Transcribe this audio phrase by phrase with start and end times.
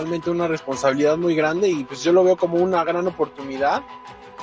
[0.00, 3.82] Totalmente una responsabilidad muy grande y pues yo lo veo como una gran oportunidad.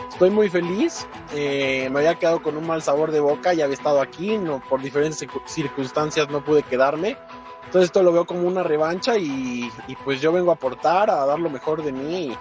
[0.07, 3.73] Estoy muy feliz, eh, me había quedado con un mal sabor de boca, ya había
[3.73, 7.17] estado aquí, no, por diferentes circu- circunstancias no pude quedarme.
[7.65, 11.25] Entonces esto lo veo como una revancha y, y, pues yo vengo a aportar, a
[11.25, 12.37] dar lo mejor de mí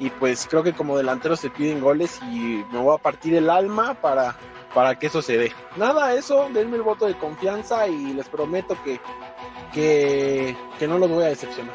[0.00, 3.36] y, y, pues creo que como delantero se piden goles y me voy a partir
[3.36, 4.34] el alma para,
[4.74, 5.52] para que eso se dé.
[5.76, 9.00] Nada, eso, denme el voto de confianza y les prometo que,
[9.72, 11.74] que, que no los voy a decepcionar.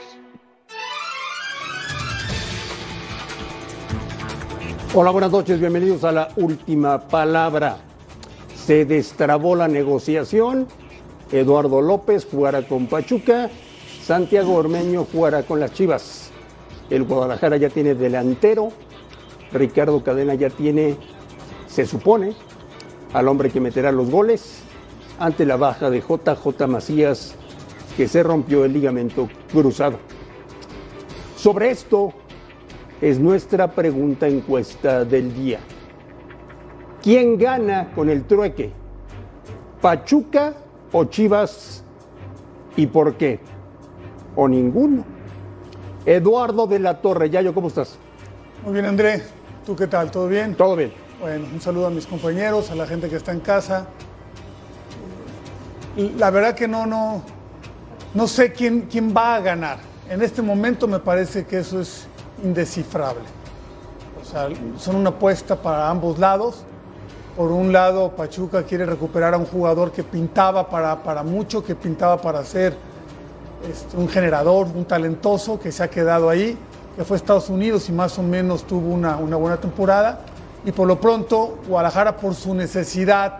[4.94, 7.78] Hola, buenas noches, bienvenidos a la última palabra.
[8.53, 10.67] Se destrabó la negociación,
[11.31, 13.50] Eduardo López jugará con Pachuca,
[14.03, 16.31] Santiago Ormeño jugará con las Chivas.
[16.89, 18.73] El Guadalajara ya tiene delantero,
[19.53, 20.97] Ricardo Cadena ya tiene,
[21.67, 22.34] se supone,
[23.14, 24.59] al hombre que meterá los goles
[25.19, 27.36] ante la baja de JJ Macías,
[27.95, 30.00] que se rompió el ligamento cruzado.
[31.38, 32.14] Sobre esto
[33.02, 35.60] es nuestra pregunta encuesta del día.
[37.02, 38.72] ¿Quién gana con el trueque?
[39.82, 40.54] ¿Pachuca
[40.92, 41.84] o Chivas?
[42.78, 43.40] ¿Y por qué?
[44.36, 45.04] ¿O ninguno?
[46.06, 47.98] Eduardo de la Torre, Yayo, ¿cómo estás?
[48.64, 49.24] Muy bien, André.
[49.66, 50.12] ¿Tú qué tal?
[50.12, 50.54] ¿Todo bien?
[50.54, 50.94] Todo bien.
[51.20, 53.88] Bueno, un saludo a mis compañeros, a la gente que está en casa.
[56.18, 57.24] La verdad que no, no,
[58.14, 59.80] no sé quién, quién va a ganar.
[60.09, 62.08] En este momento me parece que eso es
[62.44, 63.24] indescifrable.
[64.22, 64.47] O sea,
[64.78, 66.63] son una apuesta para ambos lados.
[67.35, 71.75] Por un lado, Pachuca quiere recuperar a un jugador que pintaba para, para mucho, que
[71.75, 72.75] pintaba para ser
[73.69, 76.57] este, un generador, un talentoso, que se ha quedado ahí,
[76.96, 80.22] que fue a Estados Unidos y más o menos tuvo una, una buena temporada.
[80.66, 83.40] Y por lo pronto, Guadalajara, por su necesidad,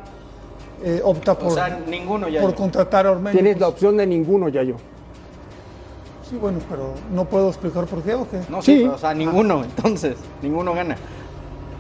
[0.84, 3.34] eh, opta por, o sea, ninguno ya por contratar a Ormeño.
[3.34, 4.78] Tienes la opción de ninguno, Yayo.
[6.32, 8.40] Sí, bueno, pero no puedo explicar por qué o qué.
[8.50, 8.82] No, sí, Sí.
[8.84, 10.96] pero, o sea, ninguno, entonces, ninguno gana.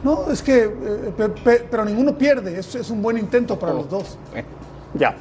[0.03, 2.59] No, es que, eh, pe- pe- pero ninguno pierde.
[2.59, 4.17] Es, es un buen intento para los dos.
[4.31, 4.47] Bueno,
[4.93, 5.15] Ya.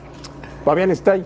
[0.64, 1.24] Fabián está ahí.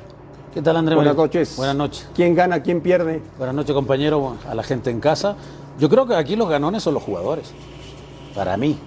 [0.53, 0.95] ¿Qué tal, André?
[0.97, 1.57] Buenas noches.
[1.57, 2.09] Buenas noches.
[2.15, 3.23] ¿Quién gana, quién pierde?
[3.39, 5.35] Buenas noches, compañero, a la gente en casa.
[5.81, 7.53] Yo creo que aquí los ganones son los jugadores.
[8.35, 8.79] Para mí.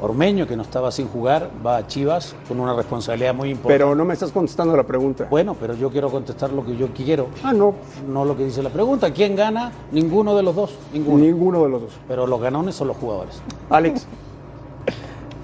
[0.00, 3.74] Ormeño, que no estaba sin jugar, va a Chivas con una responsabilidad muy importante.
[3.84, 5.28] Pero no me estás contestando la pregunta.
[5.30, 7.74] Bueno, pero yo quiero contestar lo que yo quiero, Ah, no.
[8.08, 9.12] no lo que dice la pregunta.
[9.12, 9.70] ¿Quién gana?
[9.92, 10.74] Ninguno de los dos.
[10.92, 11.18] Ninguno.
[11.18, 11.92] Ninguno de los dos.
[12.08, 13.40] Pero los ganones son los jugadores.
[13.70, 14.06] Alex,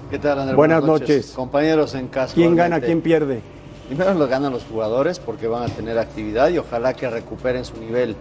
[0.09, 0.55] ¿Qué tal, André?
[0.55, 1.33] Buenas noches.
[1.35, 2.33] Compañeros en casa.
[2.33, 3.41] ¿quién gana, quién pierde?
[3.87, 7.77] Primero lo ganan los jugadores porque van a tener actividad y ojalá que recuperen su
[7.77, 8.15] nivel.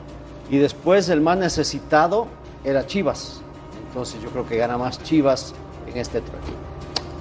[0.51, 2.27] Y después el más necesitado
[2.65, 3.41] era Chivas.
[3.89, 5.55] Entonces yo creo que gana más Chivas
[5.93, 6.47] en este trueque.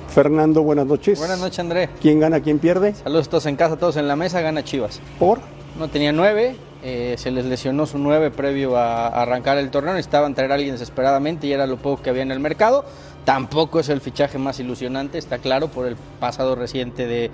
[0.10, 1.20] Fernando, buenas noches.
[1.20, 1.90] buenas noches, André.
[2.02, 2.94] ¿Quién gana, quién pierde?
[2.96, 5.00] Saludos todos en casa, todos en la mesa, gana Chivas.
[5.20, 5.40] ¿Por?
[5.78, 9.94] No tenía nueve, eh, se les lesionó su nueve previo a, a arrancar el torneo,
[9.94, 12.84] necesitaban traer a alguien desesperadamente y era lo poco que había en el mercado.
[13.26, 17.30] Tampoco es el fichaje más ilusionante, está claro, por el pasado reciente de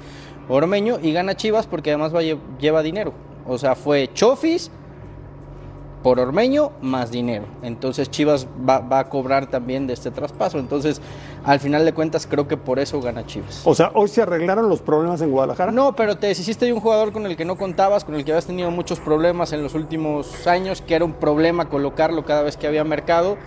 [0.50, 0.98] Ormeño.
[1.02, 3.14] Y gana Chivas porque además va, lle- lleva dinero.
[3.48, 4.72] O sea, fue Chofis
[6.04, 7.46] por Ormeño más dinero.
[7.64, 10.60] Entonces Chivas va, va a cobrar también de este traspaso.
[10.60, 11.02] Entonces,
[11.46, 13.62] al final de cuentas, creo que por eso gana Chivas.
[13.66, 15.72] O sea, hoy se arreglaron los problemas en Guadalajara.
[15.72, 18.32] No, pero te deshiciste de un jugador con el que no contabas, con el que
[18.32, 22.58] habías tenido muchos problemas en los últimos años, que era un problema colocarlo cada vez
[22.58, 23.38] que había mercado,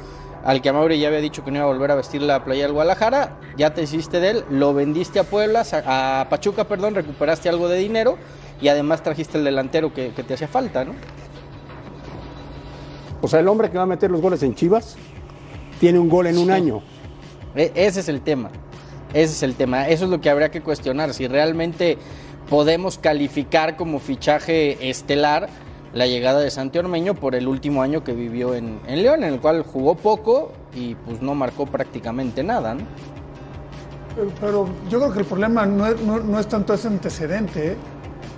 [0.44, 2.62] al que Amauri ya había dicho que no iba a volver a vestir la playa
[2.62, 7.48] del Guadalajara, ya te hiciste de él, lo vendiste a Puebla, a Pachuca, perdón, recuperaste
[7.48, 8.16] algo de dinero
[8.60, 10.92] y además trajiste el delantero que, que te hacía falta, ¿no?
[13.22, 14.96] O sea, el hombre que va a meter los goles en Chivas
[15.80, 16.50] tiene un gol en un Sí.
[16.52, 16.82] año.
[17.54, 18.50] E- ese es el tema.
[19.14, 19.88] Ese es el tema.
[19.88, 21.14] Eso es lo que habría que cuestionar.
[21.14, 21.96] Si realmente
[22.50, 25.48] podemos calificar como fichaje estelar
[25.94, 29.32] la llegada de Santi Ormeño por el último año que vivió en, en León, en
[29.34, 32.82] el cual jugó poco y pues no marcó prácticamente nada, ¿no?
[34.14, 37.72] Pero, pero yo creo que el problema no es, no- no es tanto ese antecedente.
[37.72, 37.76] ¿eh?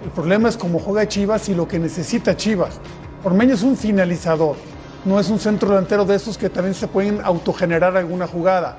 [0.05, 2.81] El problema es cómo juega Chivas y lo que necesita Chivas.
[3.25, 4.57] Ormeño es un finalizador,
[5.05, 8.77] no es un centro delantero de esos que también se pueden autogenerar alguna jugada.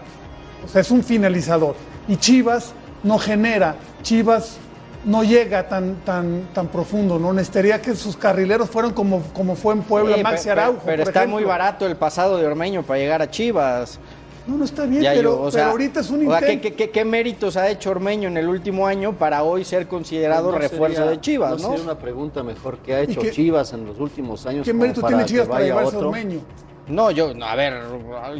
[0.63, 1.75] O sea, es un finalizador.
[2.07, 4.57] Y Chivas no genera, Chivas
[5.05, 7.31] no llega tan, tan, tan profundo, ¿no?
[7.31, 10.81] Necesitaría que sus carrileros fueran como, como fue en Puebla, Sí, Maxi Araujo.
[10.85, 11.39] Pero por está ejemplo.
[11.39, 13.99] muy barato el pasado de Ormeño para llegar a Chivas.
[14.49, 16.39] No, no está bien, Ya pero, yo, o pero sea, ahorita es un o sea,
[16.39, 16.75] ¿qué, intento.
[16.77, 20.51] qué, qué- qué méritos ha hecho Ormeño en el último año para hoy ser considerado
[20.51, 21.69] No refuerzo sería- de Chivas, no no?
[21.69, 24.65] sería una pregunta mejor que ha ¿Y hecho qué- Chivas en los últimos años.
[24.65, 25.99] ¿Qué mérito para tiene Chivas para llevarse a?
[25.99, 26.39] Ormeño?
[26.87, 27.75] No, yo, no, a ver,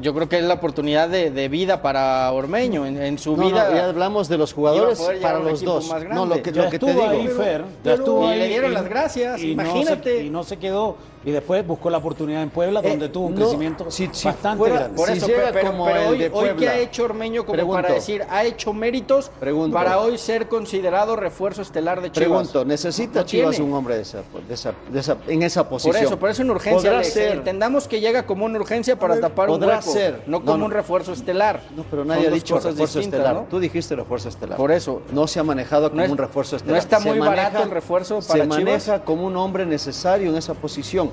[0.02, 3.46] yo creo que es la oportunidad de, de vida para Ormeño en, en su No,
[3.46, 3.70] vida.
[3.70, 5.88] no, ya hablamos de los jugadores para los dos.
[5.88, 7.08] más No, lo que, Ya lo que te digo.
[7.08, 7.62] ahí, Fer.
[7.62, 10.24] Ya pero- estuvo Y ahí le dieron las gracias, y no se- imagínate.
[10.24, 10.98] y no se quedó.
[11.26, 14.28] Y después buscó la oportunidad en Puebla, Eh, donde tuvo un no, crecimiento si- si
[14.30, 14.96] bastante fuera- grande.
[14.96, 16.50] Por Si eso, llega pero, como pero el hoy, de hoy.
[16.58, 17.82] ¿qué ha hecho Ormeño como Pregunto.
[17.82, 19.74] para decir, ha hecho méritos Pregunto.
[19.74, 22.28] para hoy ser considerado refuerzo estelar de Chivas?
[22.30, 23.70] Pregunto, ¿necesita No Chivas tiene.
[23.70, 26.06] un hombre de esa, de esa- de esa- en esa Por posición?
[26.06, 27.32] eso, por eso en urgencia, Alex, ser.
[27.34, 30.24] entendamos que llega como una urgencia para ver, tapar un podrá hueco, ser.
[30.26, 30.66] no No, como no.
[30.66, 31.62] un refuerzo estelar.
[31.76, 33.36] No, pero Son nadie ha dicho refuerzo estelar.
[33.36, 33.42] ¿no?
[33.50, 34.56] Tú dijiste refuerzo estelar.
[34.58, 35.02] Por eso.
[35.12, 36.80] No se ha manejado como No es- un refuerzo no estelar.
[36.80, 39.02] está Se muy barato el refuerzo para Se maneja Chivas.
[39.02, 41.09] como un hombre necesario en esa posición.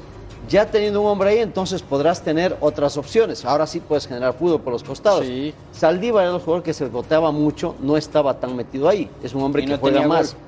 [0.48, 3.44] Ya teniendo un hombre ahí, entonces podrás tener otras opciones.
[3.44, 5.24] Ahora sí puedes generar fútbol por los costados.
[5.26, 5.52] Sí.
[5.72, 9.10] Saldívar era un jugador que se boteaba mucho, no estaba tan metido ahí.
[9.24, 10.34] Es un hombre Y que no juega más.
[10.34, 10.40] gol.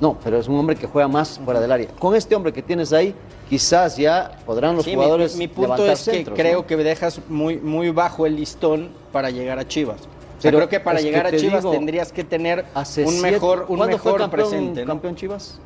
[0.00, 1.88] No, pero es un hombre que juega más fuera del área.
[1.98, 3.14] Con este hombre que tienes ahí,
[3.48, 6.66] quizás ya podrán los Sí, jugadores mi, mi punto levantar es que centros, creo ¿no?
[6.66, 10.00] que dejas muy, muy bajo el listón para llegar a Chivas.
[10.00, 13.04] O sea, Pero creo que para que llegar a Chivas digo, tendrías que tener Hace
[13.04, 14.80] un mejor, un ¿Cuándo fue mejor campeón, presente.
[14.82, 14.86] ¿no?
[14.88, 15.58] campeón Chivas?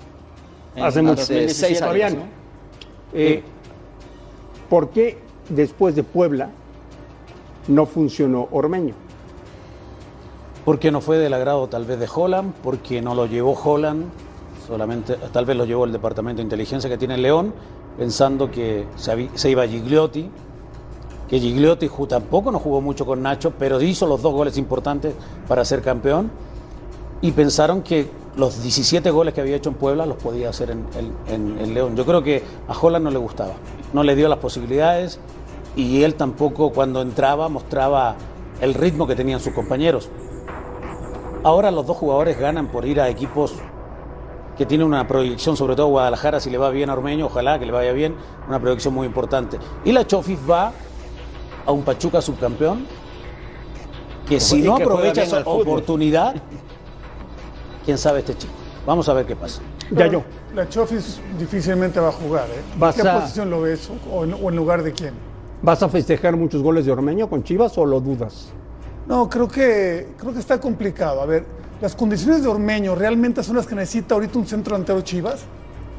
[0.76, 1.16] En Hace mucho.
[1.22, 2.39] 2016 Hace Fabián, ¿no?
[3.12, 3.42] Eh,
[4.68, 5.18] ¿por qué
[5.48, 6.50] después de Puebla
[7.68, 8.94] no funcionó Ormeño?
[10.64, 14.04] Porque no fue del agrado tal vez de Holland, porque no lo llevó Holland,
[14.66, 17.52] solamente tal vez lo llevó el departamento de inteligencia que tiene León,
[17.98, 20.30] pensando que se, se iba Gigliotti,
[21.28, 25.14] que Gigliotti tampoco no jugó mucho con Nacho, pero hizo los dos goles importantes
[25.48, 26.30] para ser campeón,
[27.22, 30.84] y pensaron que los 17 goles que había hecho en Puebla los podía hacer en,
[31.28, 31.96] en- León.
[31.96, 33.54] Yo creo que a Holland no le gustaba,
[33.92, 35.18] no le dio las posibilidades,
[35.76, 38.16] y él tampoco cuando entraba mostraba
[38.60, 40.08] el ritmo que tenían sus compañeros.
[41.42, 43.54] Ahora los dos jugadores ganan por ir a equipos
[44.58, 47.64] que tienen una proyección, sobre todo Guadalajara, si le va bien a Ormeño, ojalá que
[47.66, 48.14] le vaya bien,
[48.46, 49.58] una proyección muy importante.
[49.84, 50.72] Y la Chofis va
[51.64, 52.86] a un Pachuca subcampeón,
[54.28, 56.34] que si no aprovecha esa oportunidad,
[57.84, 58.52] quién sabe este chico.
[58.86, 59.60] Vamos a ver qué pasa.
[59.90, 60.22] Ya yo.
[60.54, 62.62] La Chofis difícilmente va a jugar, ¿eh?
[62.74, 63.90] ¿En Vas qué a- posición lo ves?
[64.10, 65.14] ¿O en, o en lugar de quién?
[65.62, 68.48] ¿Vas a festejar muchos goles de Ormeño con Chivas o lo dudas?
[69.06, 71.20] No, creo que, creo que está complicado.
[71.20, 71.44] A ver,
[71.80, 75.40] las condiciones de Ormeño realmente son las que necesita ahorita un centro delantero Chivas.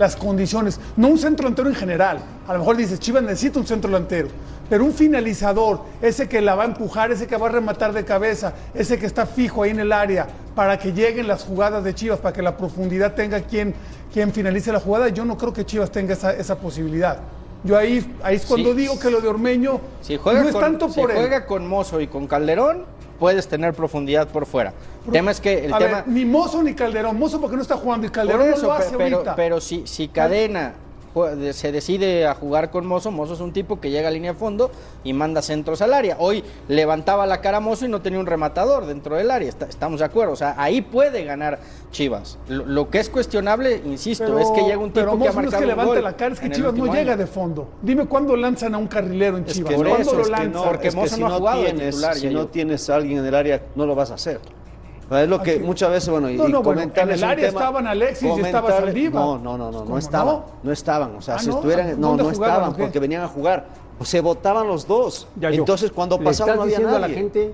[0.02, 2.18] Las condiciones, no un centro delantero en general.
[2.48, 4.30] A lo mejor dices, Chivas necesita un centro delantero,
[4.68, 8.04] pero un finalizador, ese que la va a empujar, ese que va a rematar de
[8.04, 10.26] cabeza, ese que está fijo ahí en el área
[10.56, 13.76] para que lleguen las jugadas de Chivas, para que la profundidad tenga quien,
[14.12, 15.08] quien finalice la jugada.
[15.10, 17.20] Yo no creo que Chivas tenga esa, esa posibilidad.
[17.64, 18.78] Yo ahí, ahí es cuando Sí.
[18.78, 21.18] digo que lo de Ormeño Si juega, no es con, tanto si por él.
[21.18, 22.86] juega con Mozo y con Calderón,
[23.20, 24.74] puedes tener profundidad por fuera.
[25.08, 25.96] El tema es que el a tema...
[25.98, 27.18] ver, ni Mozo ni Calderón.
[27.18, 29.36] Mozo porque no está jugando y Calderón eso, no lo hace pero, ahorita.
[29.36, 30.74] pero si, si Cadena
[31.52, 34.40] se decide a jugar con Mozo, Mozo es un tipo que llega a línea de
[34.40, 34.72] fondo
[35.04, 36.16] y manda centros al área.
[36.20, 40.00] Hoy levantaba la cara Mozo y no tenía un rematador dentro del área, está- estamos
[40.00, 40.32] de acuerdo.
[40.32, 41.60] O sea, ahí puede ganar
[41.92, 42.38] Chivas.
[42.48, 45.32] Lo, lo que es cuestionable, insisto, Pero- es que llega un pero tipo que ha
[45.34, 47.12] Mozo no es marcado que un levante gol la cara, es que Chivas no llega
[47.14, 47.18] año.
[47.18, 47.68] de fondo.
[47.82, 49.70] Dime cuándo lanzan a un carrilero en Es Chivas.
[49.72, 50.52] que por ¿Cuándo eso, lo es que lanzan?
[50.54, 52.48] no, porque es que Mozo si no ha jugado de tienes, titular, si no yo.
[52.48, 54.40] tienes a alguien en el área, no lo vas a hacer.
[55.12, 57.32] Es lo que muchas veces, bueno, y, No, no, y bueno, comentarles en el un
[57.32, 59.22] área tema- estaban Alexis y estaba comentarles- Saldívar.
[59.24, 60.46] No, no, no, no, ¿Cómo no estaban, no?
[60.64, 61.16] no estaban.
[61.18, 61.56] O sea, Ah, si ¿no?
[61.56, 63.66] estuvieran, no, ¿Dónde no jugaban estaban porque venían a jugar.
[64.04, 65.28] Se votaban los dos.
[65.36, 65.58] Ya yo.
[65.60, 67.06] Entonces, cuando Le pasaba estás no había diciendo nadie.
[67.06, 67.54] a la gente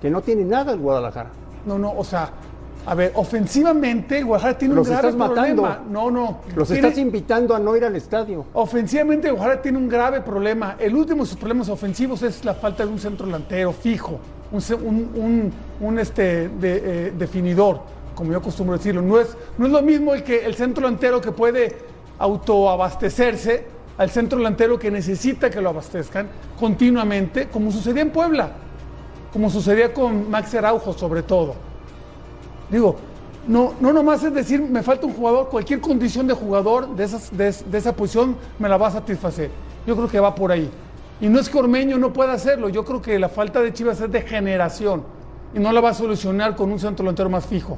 [0.00, 1.30] que no tiene nada el Guadalajara.
[1.66, 2.30] No, no, o sea,
[2.86, 5.62] a ver, ofensivamente Guadalajara tiene Los un grave estás matando.
[5.62, 5.80] problema.
[5.90, 6.38] No, no.
[6.56, 8.46] Los Tiene- estás invitando a no ir al estadio.
[8.54, 10.76] Ofensivamente, Guadalajara tiene un grave problema.
[10.78, 14.18] El último de sus problemas ofensivos es la falta de un centro delantero fijo,
[14.50, 17.80] un, un- un- este, eh, definidor,
[18.14, 19.02] como yo acostumbro decirlo.
[19.02, 21.76] No es, no es lo mismo el, que, el centro delantero que puede
[22.18, 23.64] autoabastecerse
[23.98, 26.28] al centro delantero que necesita que lo abastezcan
[26.58, 28.52] continuamente, como sucedía en Puebla,
[29.32, 31.54] como sucedía con Max Araujo sobre todo.
[32.70, 32.96] Digo,
[33.46, 37.78] no, no nomás es decir, me falta un jugador, cualquier condición de jugador de, de
[37.78, 39.50] esa posición me la va a satisfacer.
[39.86, 40.70] Yo creo que va por ahí.
[41.20, 44.00] Y no es que Ormeño no pueda hacerlo, yo creo que la falta de Chivas
[44.00, 45.02] es de generación
[45.54, 47.76] y no la va a solucionar con un centro delantero más fijo.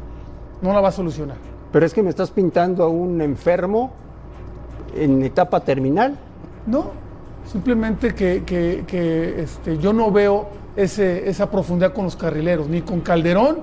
[0.60, 1.36] No la va a solucionar.
[1.72, 3.92] Pero es que me estás pintando a un enfermo
[4.94, 6.16] en etapa terminal.
[6.66, 6.90] No,
[7.50, 12.82] simplemente que, que- que, este, yo no veo ese- esa profundidad con los carrileros, ni
[12.82, 13.58] con Calderón,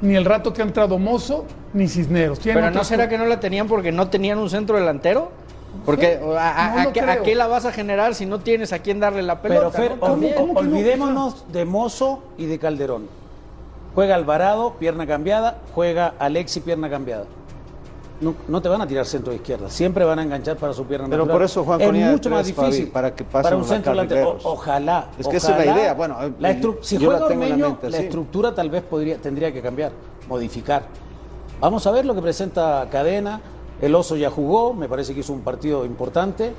[0.00, 1.44] ni el rato que ha entrado Mozo,
[1.74, 2.38] ni Cisneros.
[2.38, 5.30] Tienen Pero no será que no la tenían porque no tenían un centro delantero?
[5.88, 7.22] Porque a, a- No a lo qué, a creo.
[7.22, 9.70] qué la vas a generar si no tienes a quién darle la pelota?
[9.74, 9.96] Pero Fer,
[10.54, 13.06] olvidémonos de Mozo y de Calderón.
[13.94, 17.24] Juega Alvarado, pierna cambiada, juega Alexi, pierna cambiada.
[18.20, 20.84] No, no te van a tirar centro de izquierda, siempre van a enganchar para su
[20.84, 21.36] pierna Pero natural.
[21.38, 23.92] por eso Juan es mucho más difícil para que pasen para un centro.
[24.42, 25.06] O- ojalá.
[25.18, 25.80] Es que esa es la ojalá.
[25.80, 28.02] idea, bueno, La estru- si yo la juega la Ormeño, mente, la sí.
[28.04, 29.92] estructura tal vez podría, tendría que cambiar,
[30.28, 30.82] modificar.
[31.60, 33.40] Vamos a ver lo que presenta Cadena.
[33.80, 36.52] El Oso ya jugó, me parece que hizo un partido importante.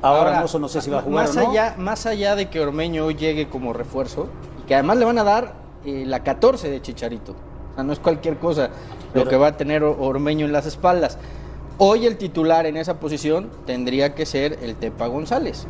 [0.00, 1.50] Ahora, Mozo no sé si va a jugar más o no.
[1.50, 4.26] Allá, más allá de que Ormeño hoy llegue como refuerzo,
[4.62, 7.32] y que además le van a dar eh, la 14 de Chicharito.
[7.72, 8.70] O sea, no es cualquier cosa
[9.14, 11.18] lo que va a tener Or- Ormeño en las espaldas.
[11.78, 15.66] Hoy el titular en esa posición tendría que ser el Tepa González.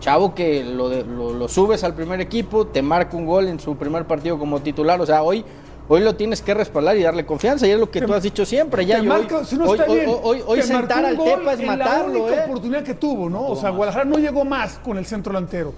[0.00, 3.60] Chavo que lo, de- lo- lo subes al primer equipo, te marca un gol en
[3.60, 5.00] su primer partido como titular.
[5.00, 5.44] O sea, hoy,
[5.92, 7.66] hoy lo tienes que respaldar y darle confianza.
[7.66, 8.86] Y es lo que Te- tú has dicho siempre.
[8.86, 11.16] Ya, marca- hoy, si no hoy- está hoy- bien, hoy- hoy te marcó sentar al
[11.16, 12.12] gol Tepa es en matarlo.
[12.14, 12.44] la única ¿eh?
[12.46, 13.46] oportunidad que tuvo, ¿no?
[13.46, 15.72] o sea, Guadalajara no llegó más con el centro delantero.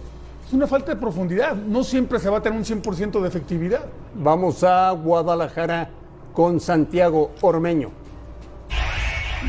[0.47, 1.54] Es una falta de profundidad.
[1.54, 3.87] No siempre se va a tener un 100% de efectividad.
[4.14, 5.90] Vamos a Guadalajara
[6.33, 7.90] con Santiago Ormeño.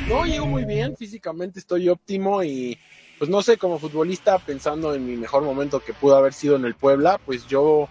[0.07, 2.77] No, llego muy bien, físicamente estoy óptimo y
[3.17, 6.65] pues no sé, como futbolista, pensando en mi mejor momento que pudo haber sido en
[6.65, 7.87] el Puebla, pues yo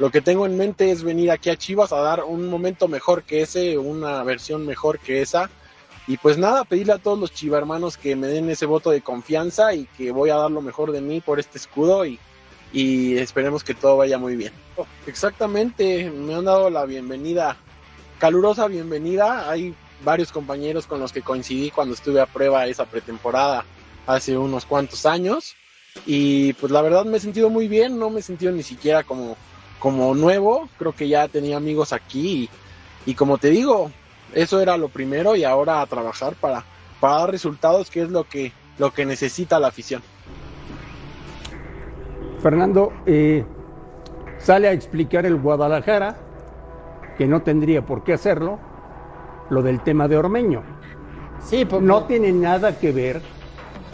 [0.00, 3.22] lo que tengo en mente es venir aquí a Chivas a dar un momento mejor
[3.22, 5.50] que ese, una versión mejor que esa.
[6.06, 9.74] Y pues nada, pedirle a todos los chivarmanos que me den ese voto de confianza
[9.74, 12.18] y que voy a dar lo mejor de mí por este escudo y,
[12.72, 14.54] y esperemos que todo vaya muy bien.
[15.06, 17.58] Exactamente, me han dado la bienvenida,
[18.18, 19.50] calurosa bienvenida.
[19.50, 23.66] Hay varios compañeros con los que coincidí cuando estuve a prueba esa pretemporada
[24.06, 25.56] hace unos cuantos años.
[26.06, 29.02] Y pues la verdad me he sentido muy bien, no me he sentido ni siquiera
[29.02, 29.36] como,
[29.80, 30.68] como nuevo.
[30.78, 32.48] Creo que ya tenía amigos aquí
[33.06, 33.90] y, y como te digo,
[34.32, 36.64] eso era lo primero y ahora a trabajar para,
[37.00, 40.02] para dar resultados, que es lo que, lo que necesita la afición.
[42.42, 43.44] Fernando, eh,
[44.38, 46.16] sale a explicar el Guadalajara,
[47.18, 48.58] que no tendría por qué hacerlo,
[49.50, 50.62] lo del tema de Ormeño.
[51.44, 53.20] Sí, por- No tiene nada que ver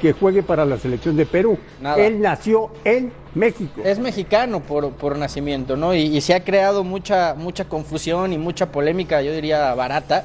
[0.01, 1.59] que juegue para la selección de Perú.
[1.81, 1.97] Nada.
[1.97, 3.81] Él nació en México.
[3.85, 5.95] Es mexicano por, por nacimiento, ¿no?
[5.95, 10.25] Y, y se ha creado mucha, mucha confusión y mucha polémica, yo diría barata,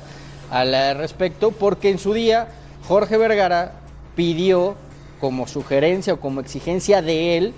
[0.49, 2.47] al respecto, porque en su día
[2.87, 3.73] Jorge Vergara
[4.15, 4.75] pidió
[5.19, 7.53] como sugerencia o como exigencia de él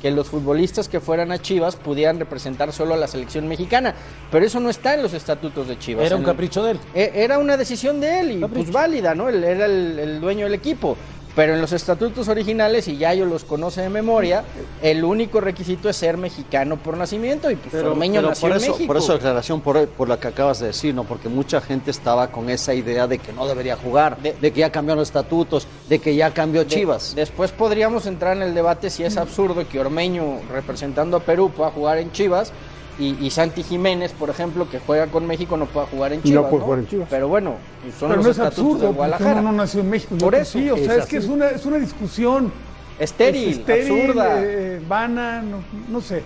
[0.00, 3.94] que los futbolistas que fueran a Chivas pudieran representar solo a la selección mexicana,
[4.30, 6.06] pero eso no está en los estatutos de Chivas.
[6.06, 6.80] Era un capricho de él.
[6.94, 8.62] e- Era una decisión de él y Capricho.
[8.62, 9.28] pues válida, ¿no?
[9.28, 10.96] Él era el, el dueño del equipo.
[11.38, 14.42] Pero en los estatutos originales, y ya yo los conoce de memoria,
[14.82, 18.56] el único requisito es ser mexicano por nacimiento y pues Ormeño pero nació por en
[18.64, 18.86] eso, México.
[18.88, 21.04] por eso declaración por, por la que acabas de decir, ¿no?
[21.04, 24.58] Porque mucha gente estaba con esa idea de que no debería jugar, de, De- que
[24.58, 27.14] ya cambiaron los estatutos, de que ya cambió De- Chivas.
[27.14, 31.70] después podríamos entrar en el debate si es absurdo que Ormeño, representando a Perú, pueda
[31.70, 32.52] jugar en Chivas
[32.98, 36.24] y, y Santi Jiménez, por ejemplo, que juega con México, no pueda jugar en No
[36.24, 36.46] Chivas.
[36.50, 37.08] puede jugar en Chivas.
[37.10, 37.54] Pero bueno,
[37.98, 39.40] son Pero los no es absurdo, de Guadalajara.
[39.40, 40.16] uno no nació en México.
[40.18, 42.52] Por eso, sí, o sea, es es, que es una, es una discusión
[42.98, 44.42] Estéril, es estéril, absurda.
[44.42, 46.22] eh, vana, no, no sé.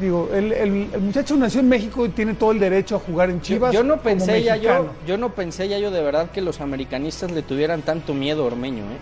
[0.00, 3.30] Digo, el, el- el muchacho nació en México y tiene todo el derecho a jugar
[3.30, 3.72] en Chivas.
[3.72, 6.60] yo, no como pensé ya yo, yo no pensé ya yo de verdad que los
[6.60, 8.98] americanistas le tuvieran tanto miedo a Ormeño, ¿eh?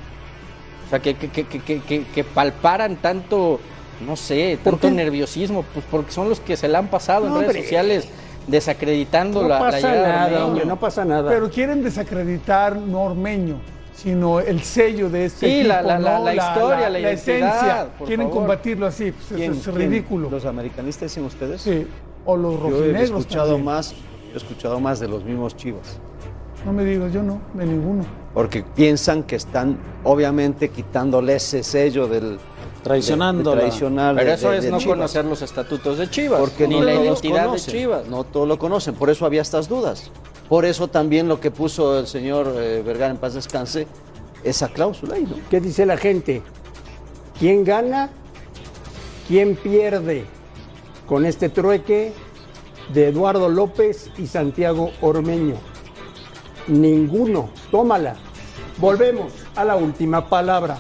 [0.87, 3.61] O sea, que, que, que, que, que- que palparan tanto,
[4.07, 4.95] no sé, ¿Por tanto qué?
[4.95, 7.63] nerviosismo, pues porque son los que se la han pasado No, en redes hombre.
[7.63, 8.09] sociales
[8.47, 11.31] desacreditando No la, la pasa llegada de nada, hombre, no pasa nada.
[11.31, 13.57] Pero quieren desacreditar no Ormeño,
[13.95, 16.25] sino el sello de este Sí, equipo, la- la- la- ¿no?
[16.25, 17.89] la historia, la esencia.
[17.99, 18.41] por Quieren favor.
[18.41, 19.77] combatirlo así, pues, ¿Quién- es, es quién?
[19.77, 20.31] ridículo.
[20.31, 21.61] ¿Los americanistas dicen ustedes?
[21.63, 21.87] Sí,
[22.25, 23.65] o los Yo he rojinegros escuchado también.
[23.65, 23.95] más,
[24.33, 25.99] he escuchado más de los mismos Chivas.
[26.65, 28.05] No me digas, yo no, de ninguno.
[28.35, 32.39] Porque piensan que están obviamente quitándole ese sello del
[32.83, 33.63] Traicionando Pero
[34.31, 34.97] de- eso de- es de no Chivas.
[34.97, 38.07] conocer los estatutos de Chivas, Porque ni no la todos identidad conocen, de Chivas.
[38.09, 40.11] No todos lo conocen, por eso había estas dudas.
[40.49, 43.87] Por eso también lo que puso el señor eh, Vergara en paz descanse,
[44.43, 45.37] esa cláusula ahí, ¿no?
[45.51, 46.43] ¿Qué dice la gente?
[47.39, 48.11] ¿Quién gana?
[49.29, 50.25] ¿Quién pierde
[51.07, 52.13] con este trueque
[52.93, 55.55] de Eduardo López y Santiago Ormeño?
[56.67, 57.51] Ninguno.
[57.71, 58.17] Tómala.
[58.79, 60.79] Volvemos a la última palabra.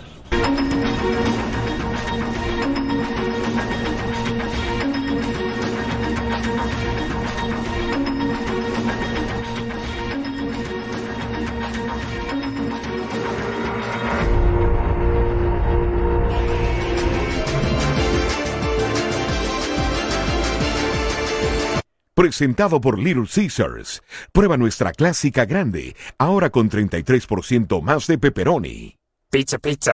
[22.21, 24.03] Presentado por Little Caesars.
[24.33, 28.97] Prueba nuestra clásica grande, ahora con 33% más de pepperoni.
[29.31, 29.93] Pizza, pizza.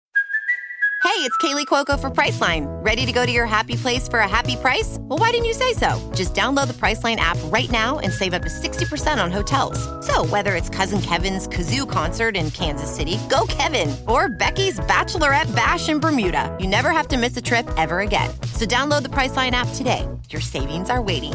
[1.04, 2.66] Hey, it's Kaylee Cuoco for Priceline.
[2.84, 4.98] Ready to go to your happy place for a happy price?
[5.02, 6.00] Well, why didn't you say so?
[6.16, 9.78] Just download the Priceline app right now and save up to 60% on hotels.
[10.04, 15.54] So, whether it's Cousin Kevin's Kazoo concert in Kansas City, go Kevin, or Becky's Bachelorette
[15.54, 18.28] Bash in Bermuda, you never have to miss a trip ever again.
[18.54, 20.08] So, download the Priceline app today.
[20.30, 21.34] Your savings are waiting.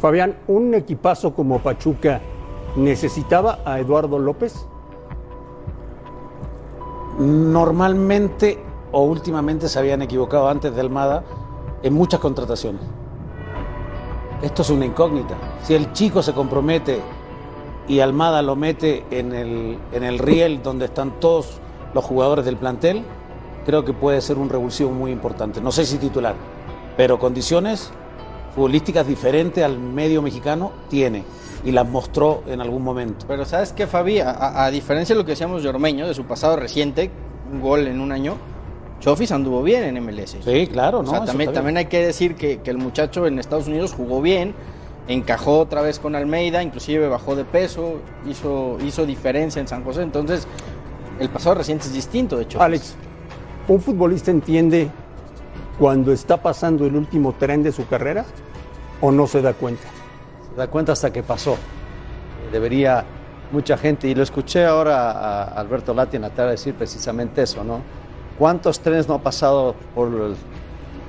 [0.00, 2.20] Fabián, ¿un equipazo como Pachuca
[2.76, 4.66] necesitaba a Eduardo López?
[7.18, 11.24] Normalmente o últimamente se habían equivocado antes de Almada
[11.82, 12.82] en muchas contrataciones.
[14.42, 15.34] Esto es una incógnita.
[15.62, 17.00] Si el chico se compromete
[17.88, 21.58] y Almada lo mete en el, en el riel donde están todos
[21.94, 23.04] los jugadores del plantel,
[23.66, 25.60] creo que puede ser un revulsivo muy importante.
[25.60, 26.34] No sé si titular,
[26.96, 27.90] pero condiciones
[28.54, 31.24] futbolísticas diferentes al medio mexicano tiene
[31.64, 33.26] y las mostró en algún momento.
[33.28, 34.20] Pero ¿sabes qué, Fabi?
[34.20, 37.10] A, a- diferencia de lo que decíamos de Ormeño, de su pasado reciente,
[37.52, 38.36] un gol en un año,
[39.00, 40.36] Chofis anduvo bien en MLS.
[40.42, 41.10] Sí, claro, O ¿no?
[41.10, 44.22] sea, Eso también, también hay que decir que, que el muchacho en Estados Unidos jugó
[44.22, 44.54] bien,
[45.08, 47.96] encajó otra vez con Almeida, inclusive bajó de peso,
[48.28, 50.02] hizo, hizo diferencia en San José.
[50.02, 50.46] Entonces,
[51.20, 52.60] el pasado reciente es distinto, de hecho.
[52.62, 52.94] Alex,
[53.68, 54.90] ¿un futbolista entiende
[55.78, 58.24] cuando está pasando el último tren de su carrera
[59.00, 59.86] o no se da cuenta?
[60.50, 61.56] Se da cuenta hasta que pasó.
[62.52, 63.04] Debería
[63.52, 67.62] mucha gente, y lo escuché ahora a Alberto Lati en la tarde decir precisamente eso,
[67.64, 67.80] ¿no?
[68.38, 69.74] ¿Cuántos trenes no ha pasado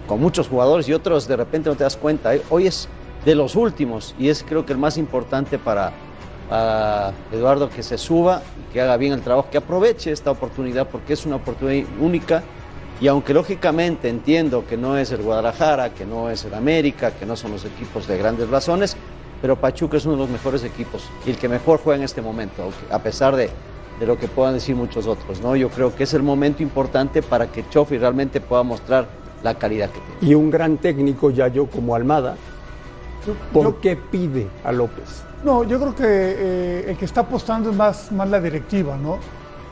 [0.07, 2.33] con muchos jugadores y otros de repente no te das cuenta?
[2.35, 2.87] Eh, Hoy es
[3.25, 5.91] de los últimos y es creo que el más importante para,
[6.49, 11.13] para Eduardo que se suba que haga bien el trabajo, que aproveche esta oportunidad porque
[11.13, 12.43] es una oportunidad única
[12.99, 17.25] y aunque lógicamente entiendo que no es el Guadalajara, que no es el América, que
[17.25, 18.97] no son los equipos de grandes razones,
[19.41, 22.21] pero Pachuca es uno de los mejores equipos y el que mejor juega en este
[22.21, 23.51] momento, a pesar de,
[23.99, 25.41] de lo que puedan decir muchos otros.
[25.41, 25.55] ¿no?
[25.55, 29.07] Yo creo que es el momento importante para que Chofi realmente pueda mostrar
[29.43, 30.31] la calidad que tiene.
[30.31, 32.35] Y un gran técnico ya yo como Almada,
[33.53, 35.23] ¿por qué pide a López?
[35.43, 39.19] No, yo creo que eh, el que está apostando es más, más la directiva, ¿no?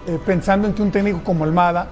[0.07, 1.87] Eh, pensando en que un técnico como Almada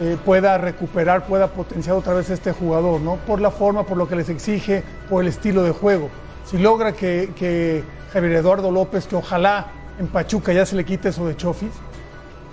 [0.00, 3.16] eh, pueda recuperar, pueda potenciar otra vez a este jugador, ¿no?
[3.16, 6.10] Por la forma, por lo que les exige, por el estilo de juego.
[6.44, 7.82] Si logra que, que
[8.12, 9.66] Javier Eduardo López, que ojalá
[9.98, 11.72] en Pachuca ya se le quite eso de Chofis,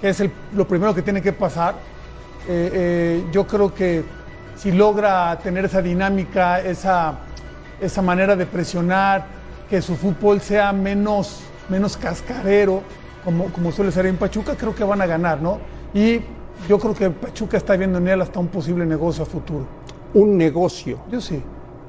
[0.01, 1.75] que es el- lo primero que tiene que pasar,
[2.47, 4.03] eh, eh, yo creo que
[4.55, 7.15] si logra tener esa dinámica, esa,
[7.79, 9.25] esa manera de presionar,
[9.69, 12.81] que su fútbol sea menos, menos cascarero,
[13.23, 15.59] como, como suele ser en Pachuca, creo que van a ganar, ¿no?
[15.93, 16.21] Y
[16.69, 19.65] yo creo que Pachuca está viendo en él hasta un posible negocio a futuro.
[20.13, 20.99] Un negocio.
[21.09, 21.41] Yo sí.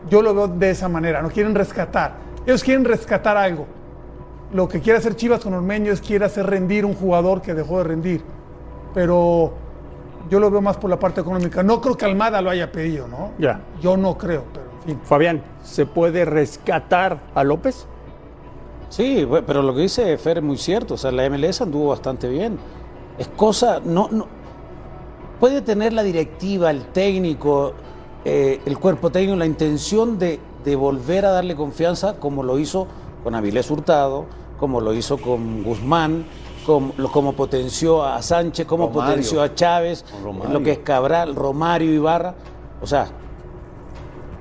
[0.08, 2.16] Yo lo veo de esa manera, no quieren rescatar.
[2.46, 3.66] Ellos quieren rescatar algo.
[4.52, 7.78] Lo que quiere hacer Chivas con Ormeño es quiere hacer rendir un jugador que dejó
[7.78, 8.22] de rendir.
[8.94, 9.52] Pero
[10.30, 11.62] yo lo veo más por la parte económica.
[11.62, 13.32] No creo que Almada lo haya pedido, ¿no?
[13.38, 13.60] Ya.
[13.80, 14.65] Yo no creo, pero.
[14.94, 17.86] Fabián, ¿se puede rescatar a López?
[18.88, 20.94] Sí, pero lo que dice Fer es muy cierto.
[20.94, 22.58] O sea, la MLS anduvo bastante bien.
[23.18, 23.80] Es cosa.
[23.84, 24.26] No, no,
[25.40, 27.72] puede tener la directiva, el técnico,
[28.24, 32.86] eh, el cuerpo técnico, la intención de, de volver a darle confianza, como lo hizo
[33.24, 34.26] con Avilés Hurtado,
[34.58, 36.24] como lo hizo con Guzmán,
[36.64, 38.92] como, lo- como potenció a Sánchez, Romario.
[38.92, 40.04] potenció a Chávez,
[40.50, 42.34] lo que es Cabral, Romario, Ibarra.
[42.80, 43.08] O sea,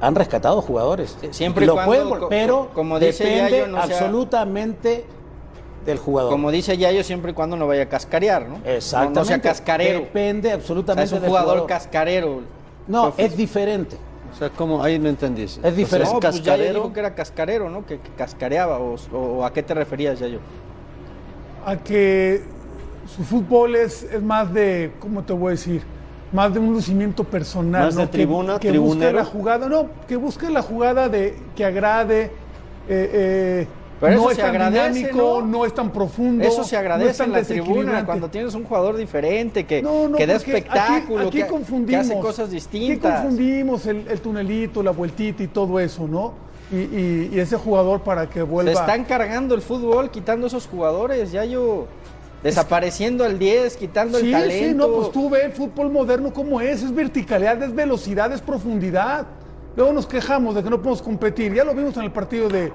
[0.02, 1.18] han rescatado jugadores.
[1.32, 5.06] siempre y lo cuando, pueden, pero como dice depende Yayo, no sea- absolutamente
[5.86, 6.32] del jugador.
[6.32, 8.58] Como dice Yayo, siempre y cuando no vaya a cascarear, ¿no?
[8.66, 9.14] Exactamente.
[9.14, 10.00] No, no sea cascarero.
[10.00, 11.70] Depende O sea, absolutamente es un del jugador, jugador.
[11.70, 12.42] cascarero.
[12.88, 13.98] No, es diferente.
[14.34, 15.44] O sea, como ahí no entendí.
[15.44, 16.14] Es diferente.
[16.14, 16.74] No, pues Yayo cascarero.
[16.82, 17.86] dijo que era cascarero, ¿no?
[17.86, 18.80] Que, que cascareaba.
[18.80, 20.40] O, o a qué te referías, Yayo?
[21.66, 22.44] a que
[23.16, 25.82] su fútbol es, es más de, ¿cómo te voy a decir?
[26.32, 27.86] Más de un lucimiento personal.
[27.86, 28.08] Más de ¿no?
[28.10, 29.18] Que- tribuna, que, busque tribunero.
[29.18, 32.30] la jugada, no, que busque la jugada de que agrade, eh,
[32.90, 33.68] eh,
[34.02, 35.48] Pero eso no es se tan agradece, dinámico, ¿no?
[35.48, 36.44] no es tan profundo.
[36.44, 39.82] Eso se no agradece es tan en la tribuna cuando tienes un jugador diferente que,
[39.82, 43.22] No, no, que da aquí- espectáculo, aquí, que, que confundimos, hace cosas Aquí distintas.
[43.22, 46.34] confundimos el, el tunelito, la vueltita y todo eso, ¿no?
[46.72, 48.72] Y, y- y ese jugador para que Se vuelva...
[48.74, 51.86] están cargando el fútbol, quitando esos jugadores, Yayo.
[52.46, 54.68] Desapareciendo al 10, quitando sí, el talento.
[54.68, 58.40] Sí, no, pues tú ve el fútbol moderno como es, es verticalidad, es velocidad, es
[58.42, 59.26] profundidad.
[59.76, 62.72] Luego nos quejamos de que no podemos competir, ya lo vimos en el partido de,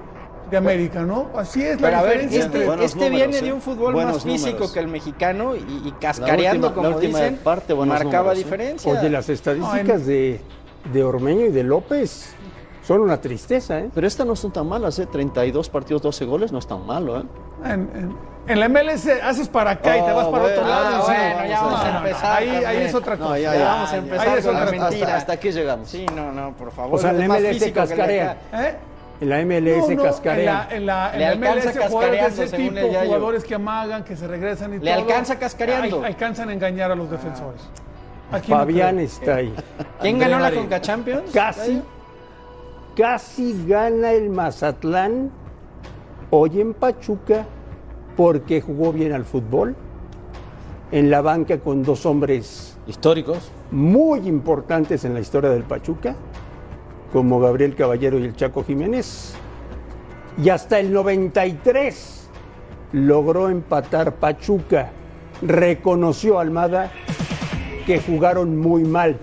[0.51, 1.29] de América, ¿no?
[1.37, 2.65] Así es Pero la a ver, diferencia este, entre...
[2.67, 3.41] buenos este números, viene ¿eh?
[3.41, 4.71] de un fútbol Buenos más físico números.
[4.73, 8.37] que el mexicano y, y cascareando, La última- como dicen, parte, marcaba números, ¿eh?
[8.43, 8.91] diferencia.
[8.91, 10.41] Oye, las estadísticas de,
[10.91, 12.35] de Ormeño y de López
[12.93, 13.89] son una tristeza, ¿eh?
[13.93, 15.05] Pero estas no son tan malas, ¿eh?
[15.05, 17.23] 32 partidos, 12 goles, no es tan malo, ¿eh?
[17.65, 20.95] En, en- en la MLS haces para acá y te vas para otro bueno, lado.
[20.95, 23.29] ah, bueno, ya vamos a no, no, no, empezar Ahí, ahí es otra cosa.
[23.29, 23.65] No, ya, Ya ya.
[23.65, 24.87] vamos a empezar ahí es la otra- mentira.
[25.05, 25.87] Hasta, hasta aquí llegamos.
[25.89, 26.95] Sí, no, no, por favor.
[26.95, 28.37] O sea, más MLS cascarea.
[28.51, 28.75] ¿Eh?
[29.21, 30.67] En la MLS No, no, cascarea.
[30.71, 32.75] En la, en la, en Le la alcanza MLS jugadores de ese tipo,
[33.05, 35.01] jugadores que amagan, que se regresan y Le todo.
[35.03, 35.99] alcanza cascareando.
[35.99, 37.61] al- alcanzan a engañar a los defensores.
[38.31, 39.05] Aquí no Fabián creo.
[39.05, 39.53] está ahí.
[40.01, 40.51] ¿Quién ganó la.
[40.51, 41.29] Conca Champions?
[41.31, 41.79] Casi,
[42.95, 45.31] casi gana el Mazatlán
[46.29, 47.45] hoy en Pachuca
[48.15, 49.75] porque jugó bien al fútbol.
[50.91, 53.51] En la banca con dos hombres Históricos.
[53.71, 56.15] muy importantes en la historia del Pachuca,
[57.13, 59.33] como Gabriel Caballero y el Chaco Jiménez.
[60.43, 62.29] Y hasta el 93
[62.91, 64.91] logró empatar Pachuca.
[65.41, 66.91] Reconoció Almada
[67.85, 69.17] que jugaron muy mal.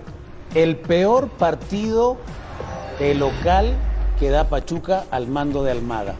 [0.55, 2.17] El peor partido
[2.99, 3.73] de local
[4.19, 6.15] que da Pachuca al mando de Almada.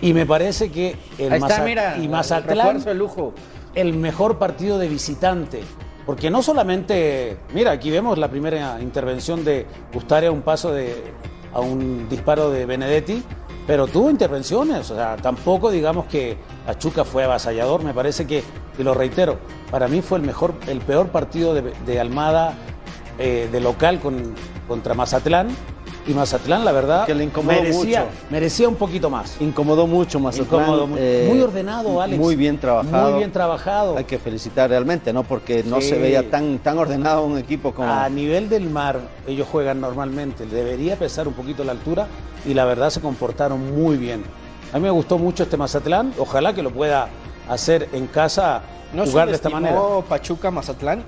[0.00, 1.96] Y me parece que el Ahí está, Maza- mira.
[1.98, 3.32] y el Mazatlán de lujo.
[3.74, 5.62] el mejor partido de visitante.
[6.04, 10.94] Porque no solamente, mira, aquí vemos la primera intervención de Gustare a un paso de,
[11.52, 13.22] a un disparo de Benedetti,
[13.66, 18.44] pero tuvo intervenciones, o sea, tampoco digamos que Pachuca fue avasallador, me parece que,
[18.78, 19.38] y lo reitero,
[19.72, 22.54] para mí fue el mejor, el peor partido de, de Almada
[23.18, 24.34] eh, de local con,
[24.68, 25.48] contra Mazatlán,
[26.08, 28.12] y Mazatlán, la verdad, Que le incomodó merecía, mucho.
[28.30, 29.36] merecía un poquito más.
[29.40, 30.62] Incomodó mucho Mazatlán.
[30.62, 32.18] Incomodó eh, muy ordenado, Alex.
[32.20, 33.10] Muy bien trabajado.
[33.10, 33.96] Muy bien trabajado.
[33.96, 35.24] Hay que felicitar realmente, ¿no?
[35.24, 35.88] Porque no Sí.
[35.90, 37.90] se veía tan, tan ordenado un equipo como...
[37.92, 40.46] A nivel del mar, ellos juegan normalmente.
[40.46, 42.06] Debería pesar un poquito la altura
[42.44, 44.22] y la verdad se comportaron muy bien.
[44.72, 46.12] A mí me gustó mucho este Mazatlán.
[46.18, 47.08] Ojalá que lo pueda
[47.48, 49.80] hacer en casa, ¿No jugar de esta manera.
[50.08, 51.02] Pachuca Mazatlán?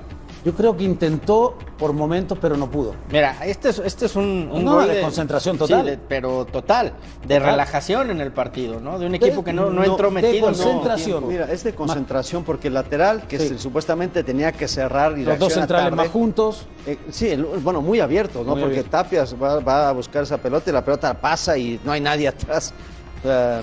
[0.45, 2.95] Yo creo que intentó por momentos, pero no pudo.
[3.11, 5.81] Mira, este es, este es un, un No, gol de concentración total.
[5.85, 6.93] Sí, de- pero total,
[7.27, 7.51] de Total.
[7.51, 8.99] relajación en el partido, ¿no?
[8.99, 10.33] De un equipo que no, no No, entró de metido.
[10.33, 11.27] mismo concentración.
[11.29, 13.49] Mira, es de concentración porque el lateral, que Sí.
[13.49, 16.67] se- supuestamente tenía que cerrar y Los dos centrales tarde, más juntos.
[16.87, 18.53] eh, sí, el- bueno, muy abiertos, ¿no?
[18.53, 18.91] Muy porque abierto.
[18.93, 22.29] Tapias va, va a buscar esa pelota y la pelota pasa y no hay nadie
[22.53, 22.73] atrás.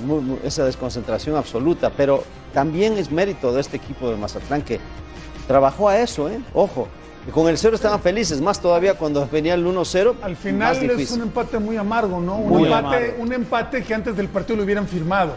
[0.03, 1.89] Muy- muy- esa desconcentración absoluta.
[1.95, 4.79] Pero también es mérito de este equipo de Mazatlán que
[5.47, 6.39] trabajó a eso, ¿eh?
[6.53, 6.87] Ojo.
[7.27, 10.13] Y con el cero estaban felices, más todavía cuando venía el 1-0.
[10.21, 12.37] Al final es un empate muy amargo, ¿no?
[12.37, 13.13] Un, empate, amargo.
[13.23, 15.33] un empate que antes del partido lo hubieran firmado.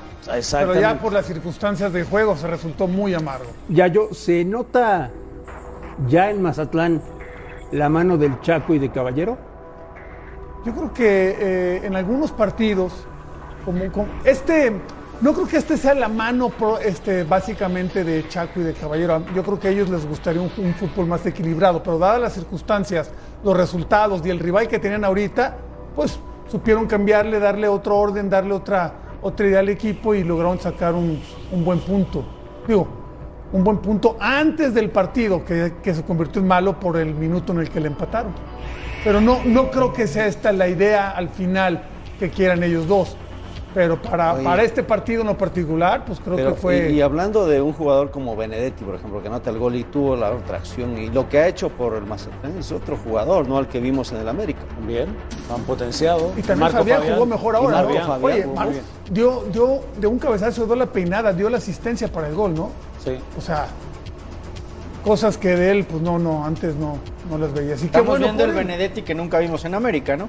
[0.52, 3.46] Pero ya por las circunstancias del juego se resultó muy amargo.
[3.70, 5.10] Yayo, ¿se nota
[6.08, 7.00] ya en Mazatlán
[7.72, 9.38] la mano del Chaco y de Caballero?
[10.66, 12.92] Yo creo que eh, en algunos partidos,
[13.64, 14.72] como, como- este,
[15.20, 16.52] no creo que este sea la mano
[16.82, 19.24] este, básicamente de Chaco y de Caballero.
[19.34, 22.32] Yo creo que a ellos les gustaría un, un fútbol más equilibrado, pero dadas las
[22.34, 23.10] circunstancias,
[23.42, 25.56] los resultados y el rival que tenían ahorita,
[25.96, 30.94] pues supieron cambiarle, darle otro orden, darle otra, otra idea al equipo y lograron sacar
[30.94, 31.20] un,
[31.52, 32.24] un buen punto.
[32.66, 32.86] Digo,
[33.52, 37.52] un buen punto antes del partido, que, que se convirtió en malo por el minuto
[37.52, 38.32] en el que le empataron.
[39.04, 41.82] Pero no, no creo que sea esta la idea al final
[42.18, 43.16] que quieran ellos dos.
[43.74, 44.44] Pero para, Oye.
[44.44, 46.90] para este partido en lo particular, pues creo Pero, que fue...
[46.90, 49.84] y, y hablando de un jugador como Benedetti, por ejemplo, que anota el gol y
[49.84, 53.46] tuvo la otra acción, y lo que ha hecho por el Mazatlán es otro jugador,
[53.46, 54.60] no al que vimos en el América.
[54.74, 55.08] También,
[55.54, 56.32] han potenciado.
[56.36, 57.14] Y también Marco Fabián, Fabián.
[57.14, 57.76] jugó mejor ahora.
[57.82, 58.00] Marco ¿no?
[58.06, 58.84] Fabián Oye, jugó Mar- muy bien.
[59.10, 62.70] dio, dio de un cabezazo, dio la peinada, dio la asistencia para el gol, ¿no?
[63.04, 63.12] Sí.
[63.36, 63.66] O sea,
[65.04, 66.96] cosas que de él, pues no, no, antes no,
[67.30, 67.74] no las veía.
[67.74, 68.52] Así que Estamos bueno, viendo el.
[68.52, 70.28] Benedetti que nunca vimos en América, ¿no?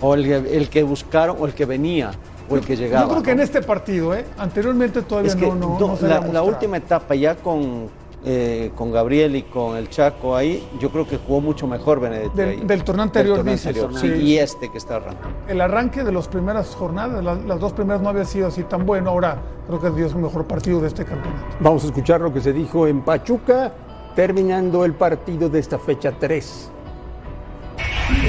[0.00, 2.10] O el que buscaron, o el que venía,
[2.48, 3.04] o el que llegaba.
[3.06, 4.24] Yo creo que en este partido, ¿eh?
[4.38, 7.88] Anteriormente todavía Es que no, no, do- no se la, última etapa ya con,
[8.24, 12.36] eh, con Gabriel y con el Chaco ahí, yo creo que jugó mucho mejor Benedetti
[12.36, 13.66] Del- del torneo anterior, dices.
[13.66, 14.08] anterior, Sí.
[14.14, 15.36] sí, y este que está arrancando.
[15.48, 18.84] El arranque de las primeras jornadas, la- las dos primeras no había sido así tan
[18.86, 19.10] bueno.
[19.10, 21.42] Ahora creo que dio su mejor partido de este campeonato.
[21.60, 23.72] Vamos a escuchar lo que se dijo en Pachuca,
[24.14, 26.70] terminando el partido de esta fecha 3.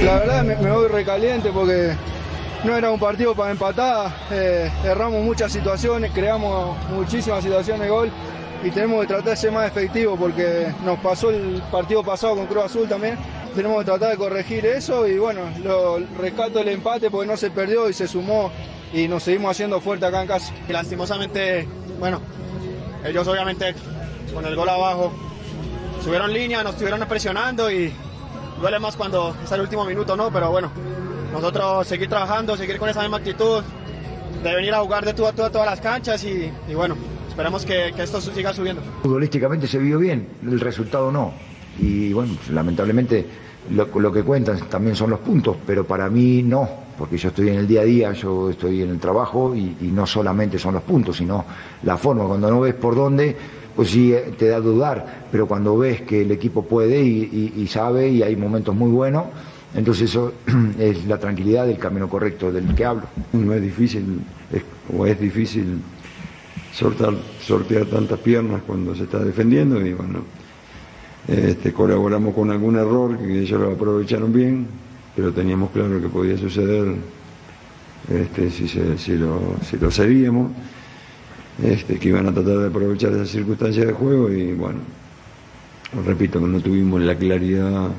[0.04, 1.91] La verdad me, me voy recaliente porque
[2.65, 8.12] no era un partido para empatar, eh, erramos muchas situaciones, creamos muchísimas situaciones de gol
[8.63, 12.47] y tenemos que tratar de ser más efectivos porque nos pasó el partido pasado con
[12.47, 13.17] Cruz Azul también,
[13.56, 17.51] tenemos que tratar de corregir eso y bueno, lo rescato el empate porque no se
[17.51, 18.51] perdió y se sumó
[18.91, 20.51] y nos seguimos haciendo fuerte acá en casa.
[20.67, 21.67] Y lastimosamente,
[21.99, 22.19] bueno,
[23.06, 23.75] ellos obviamente
[24.34, 25.13] con el gol abajo
[26.04, 27.93] subieron línea, nos estuvieron presionando y
[28.60, 30.32] duele más cuando es el último minuto, ¿no?
[30.32, 30.71] Pero bueno,
[31.36, 33.63] nosotros seguir trabajando, seguir con esa misma actitud,
[34.43, 36.95] de venir a jugar de tú a tú a todas las canchas y, y bueno,
[37.28, 38.82] esperemos que, que esto siga subiendo.
[39.02, 41.34] Futbolísticamente se vio bien, el resultado no.
[41.78, 43.26] Y bueno, lamentablemente
[43.71, 47.56] lo, que cuentan también son los puntos, pero para mí no, porque yo estoy en
[47.56, 51.17] el día a día, yo estoy en el trabajo y, no solamente son los puntos,
[51.17, 51.43] sino
[51.84, 52.26] la forma.
[52.26, 53.36] Cuando no ves por dónde,
[53.76, 58.10] pues sí eh, te da dudar, pero cuando ves que el equipo puede y sabe
[58.10, 59.26] y hay momentos muy buenos,
[59.75, 60.33] entonces eso
[60.79, 63.03] es la tranquilidad del camino correcto del que hablo.
[63.33, 64.19] No es difícil,
[64.51, 64.63] es-
[64.95, 65.79] o es difícil
[66.73, 70.19] sortar- sortear tantas piernas cuando se está defendiendo y bueno,
[71.27, 74.67] este, colaboramos con algún error que ellos lo aprovecharon bien,
[75.15, 76.95] pero teníamos claro que podía suceder
[78.09, 80.51] este, si, se- si lo, si lo sabíamos,
[81.63, 84.79] este, que iban a tratar de aprovechar esas circunstancias de juego y bueno,
[86.05, 87.89] repito que no tuvimos la claridad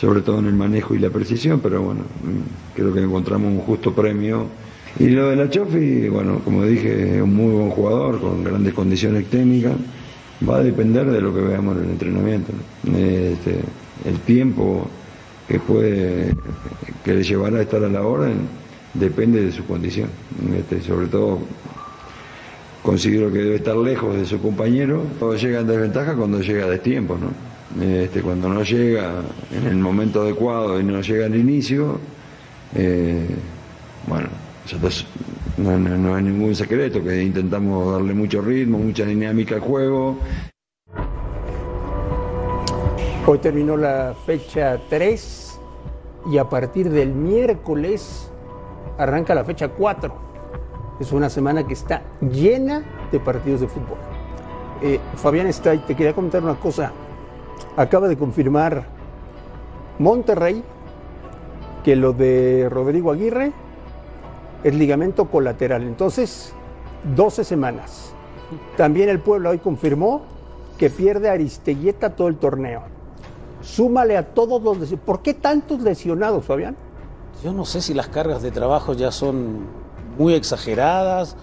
[0.00, 2.02] sobre todo en el manejo y la precisión, pero bueno,
[2.74, 4.46] creo que encontramos un justo premio.
[4.98, 8.74] Y lo de la Chofi, bueno, como dije, es un muy buen jugador, con grandes
[8.74, 9.74] condiciones técnicas,
[10.48, 12.52] va a depender de lo que veamos en el entrenamiento.
[12.86, 13.60] Este,
[14.04, 14.88] el tiempo
[15.48, 16.34] que puede,
[17.04, 18.36] que le llevará a estar a la orden,
[18.94, 20.10] depende de su condición.
[20.56, 21.40] Este, sobre todo
[22.82, 25.02] considero que debe estar lejos de su compañero.
[25.18, 27.57] Todo llega en desventaja cuando llega a destiempo, ¿no?
[27.80, 32.00] Este, cuando no llega en el momento adecuado y no llega al inicio,
[32.74, 33.26] eh,
[34.06, 34.28] bueno,
[35.58, 40.16] no, es ningún secreto que intentamos darle mucho ritmo, mucha dinámica al juego.
[43.26, 45.60] Hoy terminó la fecha 3
[46.32, 48.30] y a partir del miércoles
[48.96, 50.28] arranca la fecha 4.
[51.00, 53.98] Es una semana que está llena de partidos de fútbol.
[54.82, 56.92] Eh, Fabián está ahí, te quería comentar una cosa.
[57.76, 58.86] Acaba de confirmar
[59.98, 60.62] Monterrey
[61.84, 63.52] que lo de Rodrigo Aguirre
[64.64, 65.82] es ligamento colateral.
[65.82, 66.52] Entonces,
[67.16, 68.12] 12 semanas.
[68.76, 70.22] También el pueblo hoy confirmó
[70.78, 72.82] que pierde a Aristeguieta todo el torneo.
[73.62, 75.06] Súmale a todos los lesionados.
[75.06, 76.76] ¿Por qué tantos lesionados, Fabián?
[77.42, 79.66] Yo no sé si las cargas de trabajo ya son
[80.18, 81.36] muy exageradas,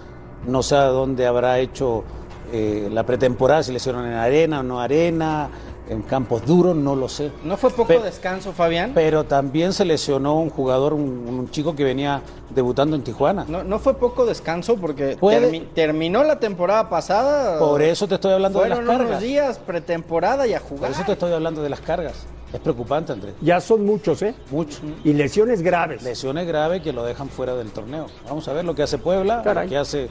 [0.45, 2.03] no sé a dónde habrá hecho
[2.51, 5.49] eh, la pretemporada, si le hicieron en arena o no arena,
[5.89, 7.31] en campos duros, no lo sé.
[7.43, 8.91] ¿No fue poco Pe- descanso, Fabián?
[8.95, 13.45] Pero también se lesionó un jugador, un, un chico que venía debutando en Tijuana.
[13.47, 17.59] No, no fue poco descanso porque Puede- termi- terminó la temporada pasada.
[17.59, 19.21] Por eso te estoy hablando de las Fueron unos cargas.
[19.21, 20.89] días pretemporada y a jugar.
[20.89, 22.25] Por eso te estoy hablando de las cargas.
[22.53, 23.33] Es preocupante, Andrés.
[23.41, 24.33] Ya son muchos, ¿eh?
[24.49, 24.79] Muchos.
[25.03, 26.03] Y lesiones graves.
[26.03, 28.05] Lesiones graves que lo dejan fuera del torneo.
[28.27, 29.65] Vamos a ver lo que hace Puebla, Caray.
[29.65, 30.09] lo que hace eh,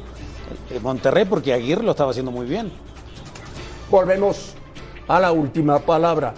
[0.82, 2.70] Monterrey, porque Aguirre lo estaba haciendo muy bien.
[3.90, 4.54] Volvemos
[5.08, 6.34] a la última palabra.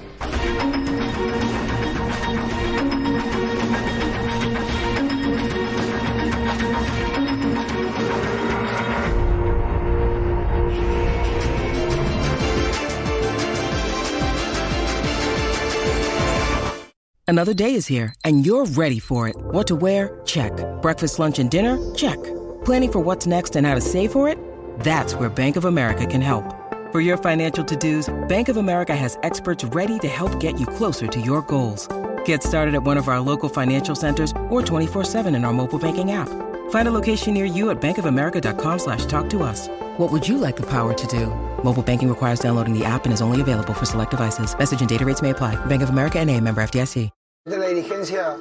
[17.29, 19.35] Another day is here, and you're ready for it.
[19.51, 20.21] What to wear?
[20.25, 20.53] Check.
[20.81, 21.77] Breakfast, lunch, and dinner?
[21.93, 22.23] Check.
[22.65, 24.39] Planning for what's next and how to save for it?
[24.81, 26.66] That's where Bank of America can help.
[26.97, 30.67] For your financial to dos, Bank of America has experts ready to help get you
[30.67, 31.87] closer to your goals.
[32.25, 36.13] Get started at one of our local financial centers or 24-7 in our mobile banking
[36.13, 36.31] app.
[36.71, 39.69] Find a location near you at bankofamerica.com slash talk to us.
[39.99, 41.27] What would you like the power to do?
[41.63, 44.57] Mobile banking requires downloading the app and is only available for select devices.
[44.59, 45.55] Message and data rates may apply.
[45.67, 47.11] Bank of America and a member FDIC.
[47.45, 48.39] de la dirigencia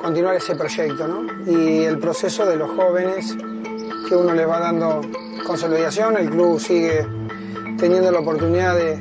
[0.00, 1.26] continuar ese proyecto, ¿no?
[1.46, 3.36] Y el proceso de los jóvenes
[4.08, 5.02] que uno le va dando
[5.46, 7.06] consolidación, el club sigue
[7.80, 8.96] teniendo la oportunidad de,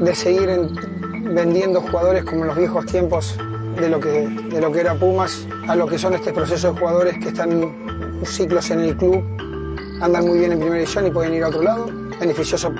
[0.00, 3.36] de seguir en- vendiendo jugadores como en los viejos tiempos
[3.80, 6.78] de lo, que, de lo que era Pumas a lo que son este proceso de
[6.78, 7.72] jugadores que están
[8.24, 9.22] ciclos en el club,
[10.00, 11.86] andan muy bien en primera división y pueden ir a otro lado,
[12.20, 12.72] beneficioso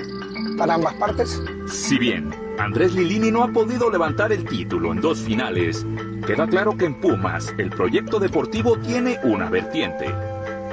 [0.57, 1.41] para ambas partes.
[1.69, 5.87] Si bien Andrés Lilini no ha podido levantar el título en dos finales,
[6.27, 10.07] queda claro que en Pumas el proyecto deportivo tiene una vertiente.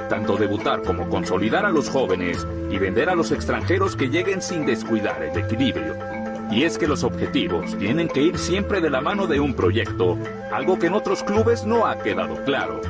[0.08, 4.64] Tanto debutar como consolidar a los jóvenes y vender a los extranjeros que lleguen sin
[4.66, 5.96] descuidar el equilibrio.
[6.50, 10.16] Y es que los objetivos tienen que ir siempre de la mano de un proyecto,
[10.52, 12.80] algo que en otros clubes no ha quedado claro.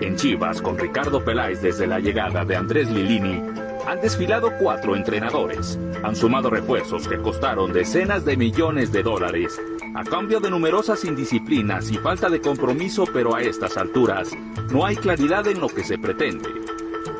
[0.00, 3.42] En Chivas, con Ricardo Peláez desde la llegada de Andrés Lilini,
[3.86, 5.78] han desfilado cuatro entrenadores.
[6.02, 9.58] Han sumado refuerzos que costaron decenas de millones de dólares,
[9.96, 14.30] a cambio de numerosas indisciplinas y falta de compromiso, pero a estas alturas
[14.70, 16.50] no hay claridad en lo que se pretende.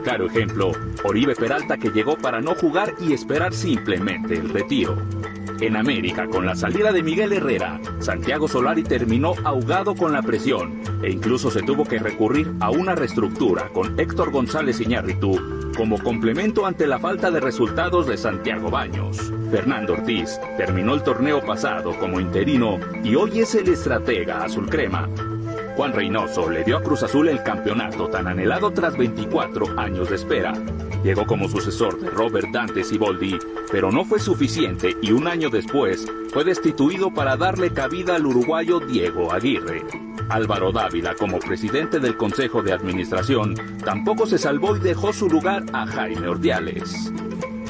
[0.05, 4.95] Claro ejemplo, Oribe Peralta que llegó para no jugar y esperar simplemente el retiro.
[5.61, 10.83] En América, con la salida de Miguel Herrera, Santiago Solari terminó ahogado con la presión
[11.03, 16.67] e incluso se tuvo que recurrir a una reestructura con Héctor González Iñárritu como complemento
[16.67, 19.33] ante la falta de resultados de Santiago Baños.
[19.51, 25.09] Fernando Ortiz terminó el torneo pasado como interino y hoy es el estratega azul crema.
[25.77, 30.17] Juan Reynoso le dio a Cruz Azul el campeonato tan anhelado tras 24 años de
[30.17, 30.55] espera.
[31.05, 33.39] Llegó como sucesor de Robert Dante Siboldi,
[33.71, 38.81] pero no fue suficiente y un año después fue destituido para darle cabida al uruguayo
[38.81, 39.83] Diego Aguirre.
[40.31, 45.63] Álvaro Dávila, como presidente del Consejo de Administración, tampoco se salvó y dejó su lugar
[45.75, 47.13] a Jaime Ordiales.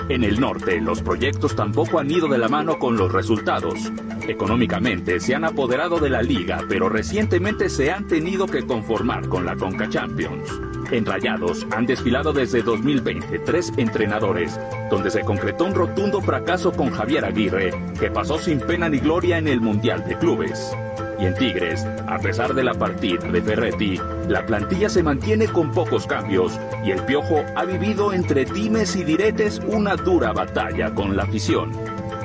[0.08, 3.92] En el norte, los proyectos tampoco han ido de la mano con los resultados.
[4.28, 9.44] Económicamente se han apoderado de la liga, pero recientemente se han tenido que conformar con
[9.44, 10.75] la Conca Champions.
[10.90, 14.58] En Rayados han desfilado desde 2020 tres entrenadores,
[14.90, 19.38] donde se concretó un rotundo fracaso con Javier Aguirre, que pasó sin pena ni gloria
[19.38, 20.72] en el Mundial de Clubes.
[21.18, 25.72] Y en Tigres, a pesar de la partida de Ferretti, la plantilla se mantiene con
[25.72, 31.16] pocos cambios y el Piojo ha vivido entre dimes y diretes una dura batalla con
[31.16, 31.72] la afición.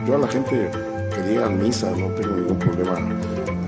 [0.06, 0.70] Yo a la gente
[1.16, 2.98] que misa no tengo ningún problema.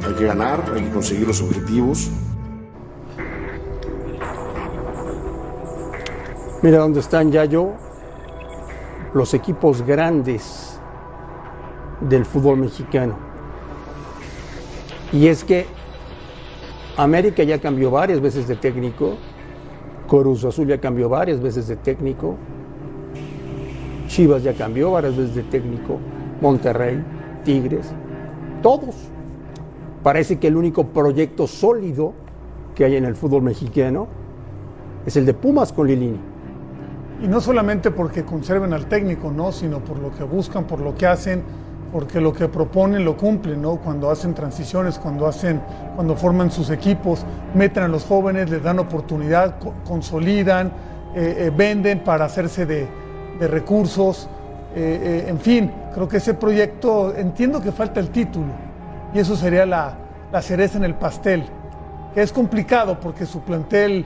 [0.06, 2.10] Hay que ganar, hay que conseguir los objetivos.
[6.63, 7.73] Mira dónde están ya yo
[9.13, 10.80] los equipos grandes
[11.99, 13.15] del fútbol mexicano.
[15.12, 15.65] Y es que
[16.95, 19.15] América ya cambió varias veces de técnico,
[20.08, 22.38] Cruz Azul ya cambió varias veces de técnico,
[24.08, 25.99] Chivas ya cambió varias veces de técnico,
[26.39, 27.04] Monterrey,
[27.43, 27.91] Tigres,
[28.62, 28.95] todos.
[30.02, 32.13] Parece que el único proyecto sólido
[32.73, 34.08] que hay en el fútbol mexicano
[35.06, 36.33] es el de Pumas con Lilini.
[37.24, 39.52] Y no solamente porque conserven al técnico, ¿no?
[39.54, 41.42] sino por lo que buscan, por lo que hacen,
[41.92, 43.78] porque lo que proponen lo cumplen, ¿no?
[43.78, 45.62] Cuando hacen transiciones, cuando hacen,
[45.96, 50.68] cuando forman sus equipos, meten a los jóvenes, les dan oportunidad, co- consolidan,
[51.16, 52.88] eh, eh, venden para hacerse de,
[53.40, 54.28] de recursos,
[54.76, 58.48] eh, en fin, creo que ese proyecto, entiendo que falta el título,
[59.14, 59.94] y eso sería la,
[60.32, 61.46] la cereza en el pastel,
[62.16, 64.06] que es complicado porque su plantel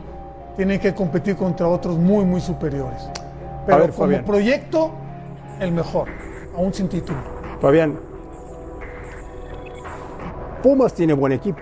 [0.58, 3.08] tiene que competir contra otros muy, muy superiores.
[3.66, 4.26] Pero ver, como Fabián.
[4.26, 4.92] proyecto,
[5.60, 6.10] el mejor,
[6.56, 7.20] aún sin título.
[7.62, 7.98] Fabián,
[10.64, 11.62] Pumas tiene buen equipo,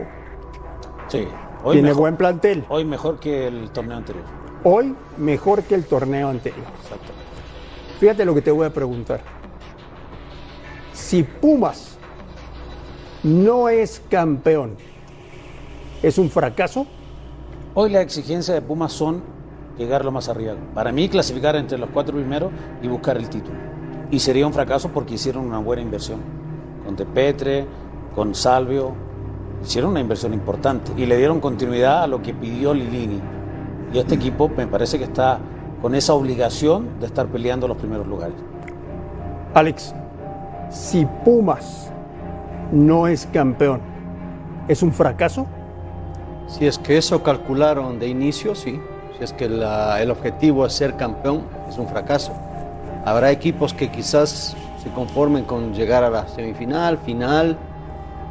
[1.09, 1.27] Sí.
[1.65, 2.65] tiene mejor- buen plantel.
[2.69, 4.23] Hoy mejor que el torneo anterior.
[4.63, 6.65] Hoy mejor que el torneo anterior.
[7.99, 9.21] Fíjate lo que te voy a preguntar.
[10.93, 11.97] Si Pumas
[13.23, 14.75] no es campeón,
[16.01, 16.87] ¿es un fracaso?
[17.77, 19.21] Hoy la exigencia de Pumas son
[19.77, 20.53] llegar lo más arriba.
[20.73, 22.49] Para mí, clasificar entre los cuatro primeros
[22.81, 23.57] y buscar el título.
[24.09, 26.21] Y sería un fracaso porque hicieron una buena inversión.
[26.85, 27.65] Con Tepetre,
[28.15, 28.93] con Salvio,
[29.61, 33.19] hicieron una inversión importante y le dieron continuidad a lo que pidió Lilini.
[33.91, 35.39] Y este equipo me parece que está
[35.81, 38.37] con esa obligación de estar peleando los primeros lugares.
[39.53, 39.93] Alex,
[40.69, 41.91] si Pumas
[42.71, 43.81] no es campeón,
[44.69, 45.45] ¿es un fracaso?
[46.47, 48.79] Si es que eso calcularon de inicio, sí.
[49.17, 52.33] Si es que el objetivo es ser campeón, es un fracaso.
[53.05, 57.57] Habrá equipos que quizás se conformen con llegar a la semifinal, final,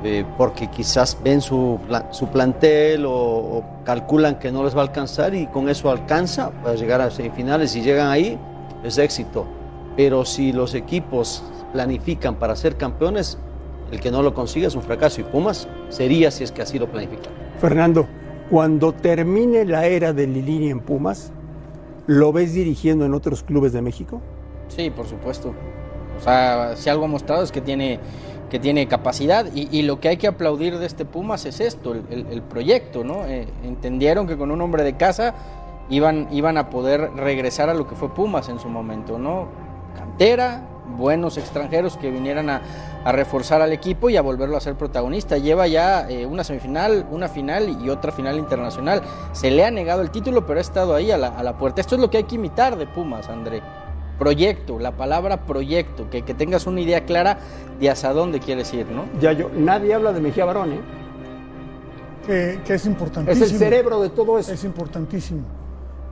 [0.02, 1.78] eh, porque quizás ven su,
[2.10, 6.74] su plantel o, calculan que no les va a alcanzar y con eso alcanza para
[6.74, 8.38] llegar a semifinales y llegan ahí,
[8.82, 9.46] es éxito.
[9.96, 11.42] Pero si los equipos
[11.72, 13.38] planifican para ser campeones,
[13.90, 16.78] el que no lo consiga es un fracaso y Pumas sería si es que así
[16.78, 17.43] lo planifican.
[17.60, 18.06] Fernando,
[18.50, 21.32] cuando termine la era de Lilini en Pumas,
[22.06, 24.20] ¿lo ves dirigiendo en otros clubes de México?
[24.68, 25.54] Sí, por supuesto.
[26.18, 27.98] O sea, si algo ha mostrado es que tiene,
[28.50, 32.42] que tiene capacidad y, lo que hay que aplaudir de este Pumas es esto, el
[32.42, 33.24] proyecto, ¿no?
[33.26, 35.34] Eh, entendieron que con un hombre de casa
[35.90, 39.48] iban, iban a poder regresar a lo que fue Pumas en su momento, ¿no?
[39.96, 40.62] Cantera,
[40.96, 42.62] buenos extranjeros que vinieran a,
[43.04, 45.36] a reforzar al equipo y a volverlo a ser protagonista.
[45.38, 49.02] Lleva ya eh, una semifinal, una final y otra final internacional.
[49.32, 51.80] Se le ha negado el título, pero ha estado ahí a la, a la puerta.
[51.80, 53.62] Esto es lo que hay que imitar de Pumas, André.
[54.18, 57.38] Proyecto, la palabra proyecto, que, que tengas una idea clara
[57.80, 59.06] de hacia dónde quieres ir, ¿no?
[59.20, 60.80] Ya yo, nadie habla de Mejía Barón, ¿eh?
[62.24, 63.44] que, que es importantísimo.
[63.44, 64.52] Es el cerebro de todo eso.
[64.52, 65.42] Es importantísimo.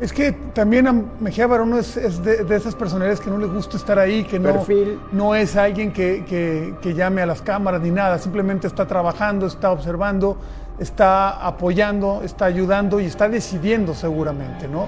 [0.02, 3.48] Es que también a Mejía Barón es, es de, de esas personalidades que no les
[3.52, 4.98] gusta estar ahí, que no, Perfil.
[5.12, 9.46] no es alguien que, que- que llame a las cámaras ni nada, simplemente está trabajando,
[9.46, 10.36] está observando,
[10.80, 14.82] está apoyando, está ayudando y está decidiendo seguramente, ¿no?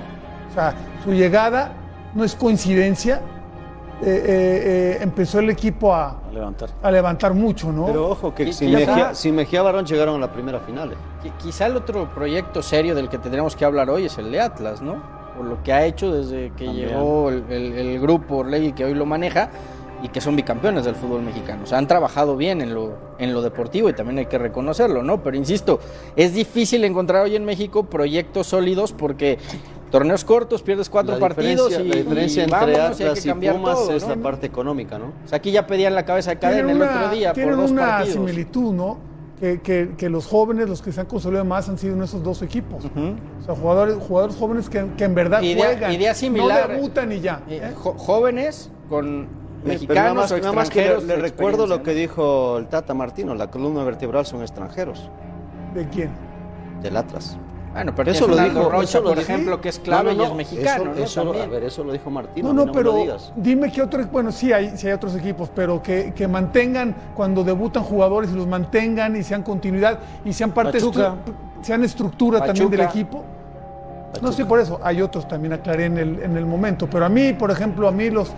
[0.51, 1.73] O sea, su llegada
[2.15, 3.21] no es coincidencia.
[4.03, 6.71] Eh, eh, eh, empezó el equipo a, A levantar.
[6.83, 7.87] a levantar mucho, ¿no?
[7.87, 10.93] Pero ojo que sin Mejía, sin Mejía Barón llegaron a la primera final.
[10.93, 10.97] eh.
[11.23, 14.41] Qui- Quizá el otro proyecto serio del que tendremos que hablar hoy es el de
[14.41, 15.03] Atlas, ¿no?
[15.37, 16.89] Por lo que ha hecho desde que También.
[16.91, 19.51] llegó el, el- el grupo Orlegui que hoy lo maneja
[20.03, 21.63] y que son bicampeones del fútbol mexicano.
[21.65, 25.03] O sea, han trabajado bien en lo, en lo deportivo y también hay que reconocerlo,
[25.03, 25.23] ¿no?
[25.23, 25.81] Pero insisto,
[26.15, 29.39] es difícil encontrar hoy en México proyectos sólidos porque
[29.95, 33.05] torneos cortos, pierdes cuatro La partidos y, la diferencia y entre vámonos y hay que
[33.05, 34.09] Atlas y, cambiar Pumas todo, es ¿no?
[34.17, 35.05] la parte económica, ¿no?
[35.25, 37.87] O sea, aquí ya pedían la cabeza de cadena el otro día por dos una
[37.87, 38.15] partidos.
[38.15, 38.99] similitud, ¿no?
[39.39, 42.25] Que, que- que los jóvenes, los que se han consolidado más, han sido en esos
[42.25, 42.85] dos equipos.
[42.87, 45.93] O sea, jugadores, jugadores jóvenes que, que en verdad Idea- juegan.
[45.93, 46.69] idea similar.
[46.69, 47.43] No debutan y ya.
[47.49, 47.73] Eh, ¿eh?
[47.77, 49.27] jóvenes con Eh,
[49.65, 52.67] mexicanos nada más, o nada más que le, extranjeros le recuerdo lo que dijo el
[52.67, 55.09] Tata Martino, la columna vertebral son extranjeros,
[55.73, 56.11] ¿De quién?
[56.83, 57.39] del Atlas.
[57.75, 59.33] Bueno, pero eso lo dijo, Rocha, eso lo por dijo.
[59.33, 61.05] ejemplo, que es clave No, no, y es no, mexicano, eso, ¿no?
[61.05, 63.33] eso lo- a ver, eso lo dijo Martino, No, no, pero digas.
[63.35, 67.43] dime qué otro, bueno, sí hay, sí hay otros equipos, pero que, que mantengan cuando
[67.43, 71.17] debutan jugadores y los mantengan y sean continuidad y sean parte, Pachuca.
[71.63, 72.99] sean estructura también del Pachuca.
[73.01, 73.25] equipo.
[74.23, 77.09] No, sí, por eso, hay otros también, aclaré en el, en el momento, pero a
[77.09, 78.33] mí, por ejemplo, a mí los,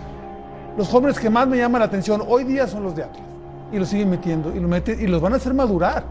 [0.75, 3.21] los jóvenes que más me llaman la atención hoy día son los de Atlas
[3.71, 6.03] y los siguen metiendo y, lo meten, y los van a hacer madurar,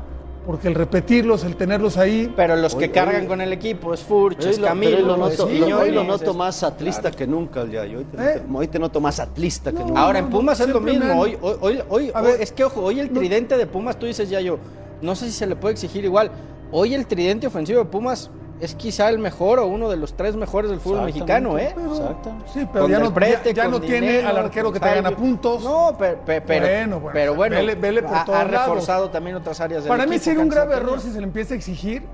[0.46, 2.32] porque el repetirlos, el tenerlos ahí...
[2.36, 5.38] Pero los que cargan con el equipo es Furch, es lo, Camilo, hoy lo es
[5.38, 7.16] noto, Quiñones, hoy lo noto es- más atlista Claro.
[7.16, 7.98] que nunca Yayo.
[7.98, 8.42] Hoy te, ¿Eh?
[8.54, 10.00] hoy te noto más atlista que nunca.
[10.00, 11.18] Ahora en Pumas es lo mismo.
[11.20, 13.98] Hoy, hoy, hoy, hoy- A ver, es que ojo, hoy el no- tridente de Pumas,
[13.98, 14.58] tú dices ya yo,
[15.02, 16.30] no sé si se le puede exigir igual.
[16.70, 18.30] Hoy el tridente ofensivo de Pumas
[18.60, 21.72] es quizá el mejor o uno de los tres mejores del fútbol mexicano, ¿eh?
[21.74, 22.32] Pero- Exacto.
[22.52, 25.62] Sí, pero ya no, Prete, ya, ya no tiene al arquero que te gana puntos.
[25.62, 28.66] No, pero, pero, Bueno, bueno, pero bueno, vele- vele por ha, todos ha lados.
[28.68, 31.54] reforzado también otras áreas del Para mí sería un grave error si se le empieza
[31.54, 32.04] a exigir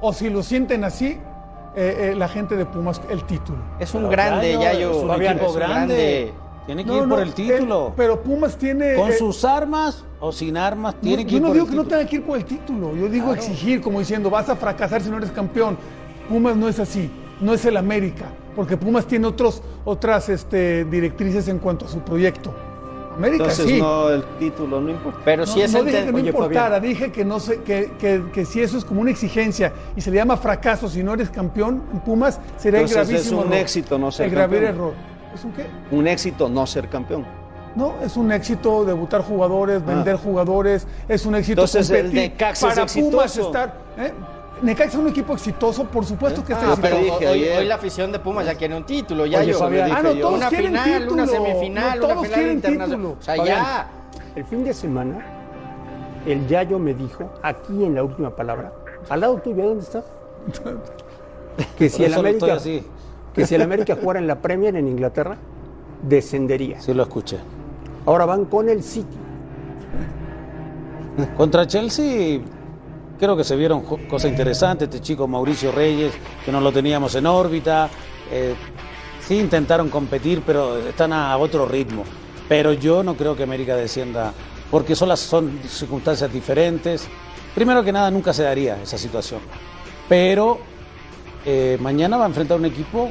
[0.00, 1.18] o si lo sienten así
[1.74, 3.58] eh, eh, la gente de Pumas el título.
[3.78, 4.90] Es un Pero grande, Yayo, Yayo.
[4.90, 6.34] Es un Fabián, equipo es un grande.
[6.66, 7.88] Tiene que No, ir por no, el título.
[7.88, 8.94] eh, pero Pumas tiene.
[8.94, 11.64] Con eh, sus armas o sin armas, tiene yo, que yo ir no por digo
[11.66, 11.98] el que no título.
[11.98, 13.40] tenga que ir por el título, yo digo Claro.
[13.40, 15.76] exigir, como diciendo, vas a fracasar si no eres campeón.
[16.28, 17.10] Pumas no es así,
[17.40, 21.98] no es el América, porque Pumas tiene otros, otras este, directrices en cuanto a su
[21.98, 22.54] proyecto.
[23.16, 23.78] América Entonces sí.
[23.78, 25.18] no, el título no importa.
[25.22, 27.60] Pero No, si es no dije que no Oye, importara, Fabián, dije que no sé,
[27.62, 31.02] que, que, que si eso es como una exigencia y se le llama fracaso si
[31.02, 33.58] no eres campeón en Pumas, sería el Entonces, es gravísimo un error.
[33.58, 34.94] éxito no ser El grave error.
[35.34, 35.66] ¿Es un qué?
[35.90, 37.24] Un éxito no ser campeón.
[37.74, 41.64] No, es un éxito debutar jugadores, vender jugadores, es un éxito Ah.
[41.64, 42.30] Entonces, el competir.
[42.32, 43.46] Necaxa es Para Pumas exitoso.
[43.46, 43.74] estar...
[43.98, 44.12] ¿eh?
[44.60, 47.30] Necaxa es un equipo exitoso, por supuesto que está Ah, pero exitoso.
[47.30, 49.58] hoy, hoy- la afición de Pumas ya quiere un título, ya Oye, yo.
[49.58, 49.90] Fabián.
[49.90, 51.12] Ah, no, todos una quieren final, título.
[51.14, 52.90] una semifinal, No, una todos final quieren internacional.
[52.98, 53.16] título.
[53.18, 53.90] O sea, Fabián, ya.
[54.36, 55.26] El fin de semana,
[56.26, 58.72] el Yayo me dijo, aquí en la última palabra,
[59.08, 60.02] al lado tuyo, ¿dónde está?
[61.78, 62.86] Que si el América, así.
[63.34, 65.36] Que si el América jugara en la Premier en Inglaterra,
[66.02, 66.80] descendería.
[66.80, 67.38] Sí lo escuché.
[68.06, 69.16] Ahora van con el City.
[71.36, 72.40] Contra Chelsea
[73.18, 74.88] creo que se vieron cosas interesantes.
[74.88, 76.12] Este chico Mauricio Reyes,
[76.44, 77.88] que no lo teníamos en órbita.
[78.30, 78.54] eh,
[79.26, 82.04] sí intentaron competir, pero están a otro ritmo.
[82.48, 84.32] Pero yo no creo que América descienda,
[84.70, 87.06] porque son, las, son circunstancias diferentes.
[87.54, 89.40] Primero que nada, nunca se daría esa situación.
[90.08, 90.58] Pero
[91.44, 93.10] eh, mañana va a enfrentar un equipo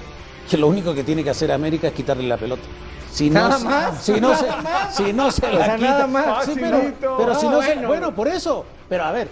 [0.49, 2.63] que lo único que tiene que hacer América es quitarle la pelota.
[3.11, 4.95] Si no, Nada se- más, si no se, nada más.
[4.95, 6.45] si no se O la sea, quita- nada más.
[6.45, 6.81] Sí, pero,
[7.17, 7.87] pero si No, no se, bueno.
[7.87, 8.65] bueno, por eso.
[8.87, 9.27] Pero a ver,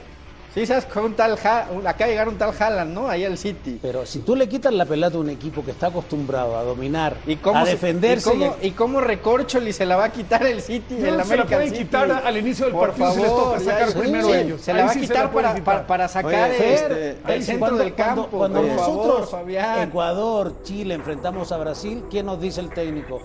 [0.53, 3.07] Sí, sabes, con un tal Ja- un- acá llegar un tal Haaland, ¿no?
[3.07, 3.77] Ahí al City.
[3.81, 7.17] pero si tú le quitas la pelota a un equipo que está acostumbrado a dominar,
[7.27, 10.43] ¿Y cómo a se- defenderse, ¿Y cómo, y cómo Recorcholi se la va a quitar
[10.47, 11.83] el City, No, el se la American pueden City?
[11.83, 14.61] quitar al inicio del Por partido, se les favor, toca sacar ya, primero sí, ellos.
[14.61, 15.63] Se Ahí la va a sí quitar para, quitar.
[15.63, 18.27] para, para sacar Oye, este, el Ahí sí, centro cuando- del campo.
[18.31, 19.49] Cuando, cuando nosotros, favor.
[19.83, 23.21] Ecuador, Chile, enfrentamos a Brasil, ¿qué nos dice el técnico?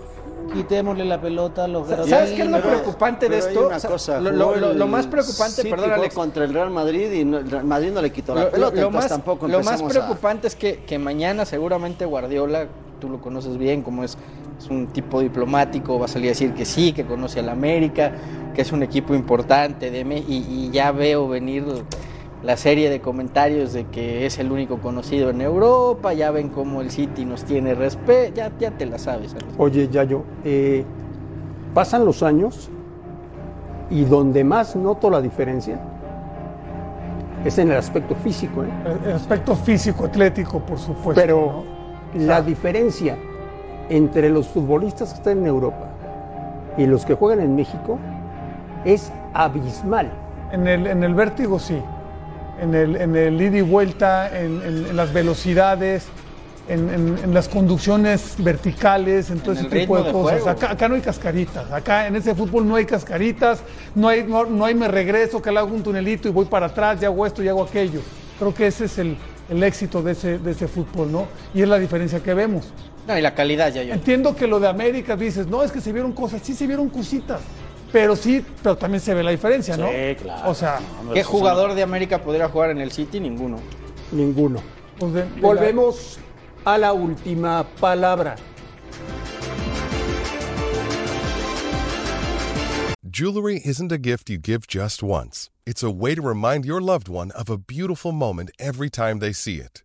[0.53, 2.31] Quitémosle la pelota a los ¿Sabes grandes.
[2.31, 3.67] qué es lo preocupante de esto?
[3.67, 6.15] una O sea, cosa, lo- lo- jugó lo- lo el más preocupante, City perdón, Alex.
[6.15, 8.51] contra el Real Madrid y no- el Real Madrid no le quitó la Lo- lo-
[8.51, 12.67] pelota, entonces más, tampoco lo más empecemos a- preocupante es que, que mañana seguramente Guardiola,
[12.99, 14.17] tú lo conoces bien, como es,
[14.59, 17.51] es un tipo diplomático, va a salir a decir que sí, que conoce a la
[17.51, 18.13] América,
[18.53, 21.65] que es un equipo importante, de, y, y ya veo venir
[22.45, 26.81] la serie de comentarios de que es el único conocido en Europa, ya ven cómo
[26.81, 29.35] el City nos tiene respeto, ya, ya te la sabes.
[29.57, 30.85] Oye, Yayo, eh,
[31.73, 32.69] pasan los años
[33.89, 35.79] y donde más noto la diferencia
[37.43, 38.63] es en el aspecto físico.
[38.63, 38.69] ¿eh?
[39.05, 41.19] El aspecto físico, atlético, por supuesto.
[41.19, 41.63] Pero
[42.13, 43.17] la diferencia
[43.89, 45.87] entre los futbolistas que están en Europa
[46.77, 47.97] y los que juegan en México
[48.83, 50.11] es abismal.
[50.51, 51.81] En el, en el vértigo sí.
[52.61, 56.05] En el, en el ida y vuelta, en, en- en las velocidades,
[56.69, 60.47] en, en- en las conducciones verticales, en todo En ese tipo de cosas.
[60.47, 61.71] Acá, acá no hay cascaritas.
[61.71, 63.59] Acá en ese fútbol no hay cascaritas,
[63.93, 66.67] no hay, no, no hay me regreso, que le hago un tunelito y voy para
[66.67, 67.99] atrás, y hago esto y hago aquello.
[68.39, 69.17] Creo que ese es el,
[69.49, 71.27] el éxito de ese, de ese fútbol, ¿no?
[71.53, 72.71] Y es la diferencia que vemos.
[73.07, 73.93] No, y la calidad ya yo.
[73.93, 76.89] Entiendo que lo de América dices, no, es que se vieron cosas, sí se vieron
[76.89, 77.41] cositas,
[77.95, 79.87] pero sí, pero también se ve la diferencia, ¿no?
[79.87, 80.49] Sí, claro.
[80.49, 80.81] O sea,
[81.13, 83.21] ¿Qué jugador de América podría jugar en el City?
[83.21, 83.57] Ninguno.
[84.11, 84.61] Ninguno.
[84.99, 86.19] pues de- de la- Volvemos
[86.65, 88.35] a la última palabra.
[93.09, 95.49] Jewelry isn't a gift you give just once.
[95.65, 99.31] It's a way to remind your loved one of a beautiful moment every time they
[99.31, 99.84] see it.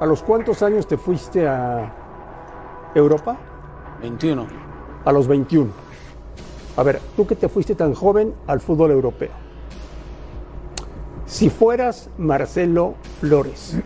[0.00, 1.92] ¿A los cuántos años te fuiste a
[2.94, 3.36] Europa?
[4.00, 4.46] 21.
[5.04, 5.70] A los 21.
[6.78, 9.28] A ver, tú que te fuiste tan joven al fútbol europeo.
[11.26, 13.76] Si fueras Marcelo Flores,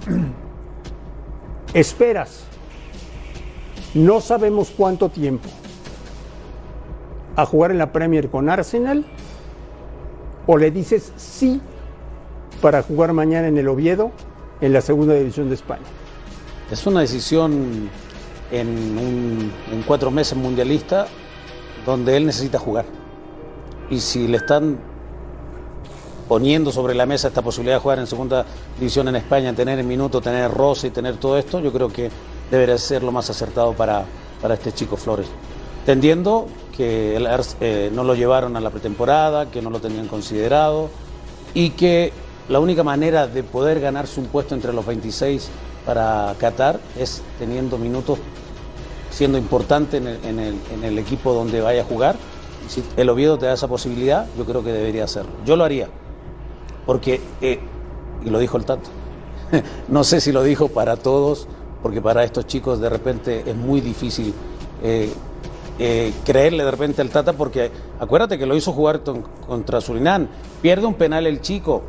[1.74, 2.44] esperas,
[3.94, 5.48] no sabemos cuánto tiempo,
[7.34, 9.04] a jugar en la Premier con Arsenal,
[10.46, 11.60] o le dices sí
[12.62, 14.12] para jugar mañana en el Oviedo
[14.60, 15.82] en la segunda división de España.
[16.70, 17.90] Es una decisión
[18.50, 19.52] en,
[19.86, 21.06] cuatro meses mundialista
[21.84, 22.86] donde él necesita jugar.
[23.90, 24.78] Y si le están
[26.28, 28.46] poniendo sobre la mesa esta posibilidad de jugar en segunda
[28.78, 32.10] división en España, tener el minuto, tener roce y tener todo esto, yo creo que
[32.50, 34.06] debería ser lo más acertado para,
[34.40, 35.26] para este chico Flores.
[35.80, 37.18] Entendiendo que
[37.60, 40.88] eh, no lo llevaron a la pretemporada, que no lo tenían considerado
[41.52, 42.10] y que
[42.48, 45.50] la única manera de poder ganarse un puesto entre los 26
[45.84, 48.18] para Qatar es teniendo minutos,
[49.10, 52.16] siendo importante en el, equipo donde vaya a jugar.
[52.68, 55.32] Si el Oviedo te da esa posibilidad, yo creo que debería hacerlo.
[55.44, 55.88] Yo lo haría,
[56.86, 57.60] porque, eh,
[58.24, 58.88] y lo dijo el Tato,
[59.88, 61.46] no sé si lo dijo para todos,
[61.82, 64.32] porque para estos chicos de repente es muy difícil
[64.82, 65.12] eh,
[65.78, 67.70] eh, creerle de repente al Tata, porque
[68.00, 69.02] acuérdate que lo hizo jugar
[69.46, 70.28] contra Surinam,
[70.62, 71.82] pierde un penal el chico,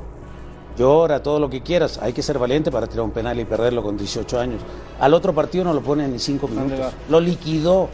[0.77, 3.81] llora, todo lo que quieras, hay que ser valiente para tirar un penal y perderlo
[3.83, 4.61] con 18 años.
[4.99, 7.89] Al otro partido no lo pone ni 5 minutos, lo liquidó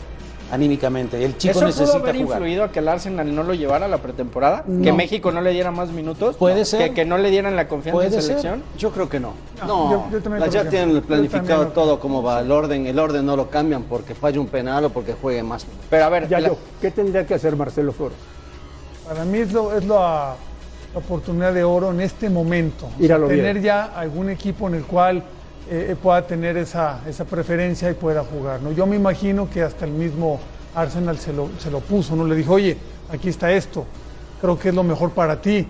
[0.51, 2.38] anímicamente, el chico ¿Eso pudo necesita haber jugar.
[2.39, 4.65] influido a que el Arsenal no lo llevara a la pretemporada?
[4.67, 4.84] No.
[4.84, 6.36] ¿Que México no le diera más minutos?
[6.36, 6.89] Puede ser.
[6.89, 8.21] ¿Que, que no le dieran la confianza en ser.
[8.21, 8.63] selección?
[8.77, 9.34] Yo creo que no.
[9.61, 12.41] No, No, yo- yo también la- creo ya tienen planificado también lo todo cómo va
[12.41, 12.86] el orden.
[12.86, 15.65] El orden no lo cambian porque falla un penal o porque juegue más.
[15.89, 18.17] Pero a ver, Ya yo, ¿qué tendría que hacer Marcelo Flores?
[19.07, 20.36] Para mí es, lo, es la, la
[20.94, 22.89] oportunidad de oro en este momento.
[23.00, 23.42] Ir al Oviedo.
[23.44, 25.24] tener ya algún equipo en el cual
[25.70, 28.62] eh, pueda tener esa, esa preferencia y pueda jugar.
[28.62, 28.72] ¿no?
[28.72, 30.39] Yo me imagino que hasta el mismo
[30.76, 32.26] Arsenal se lo, se lo puso, ¿no?
[32.26, 32.78] Le dijo, oye,
[33.10, 33.86] aquí está esto,
[34.42, 35.68] creo que es lo mejor para ti.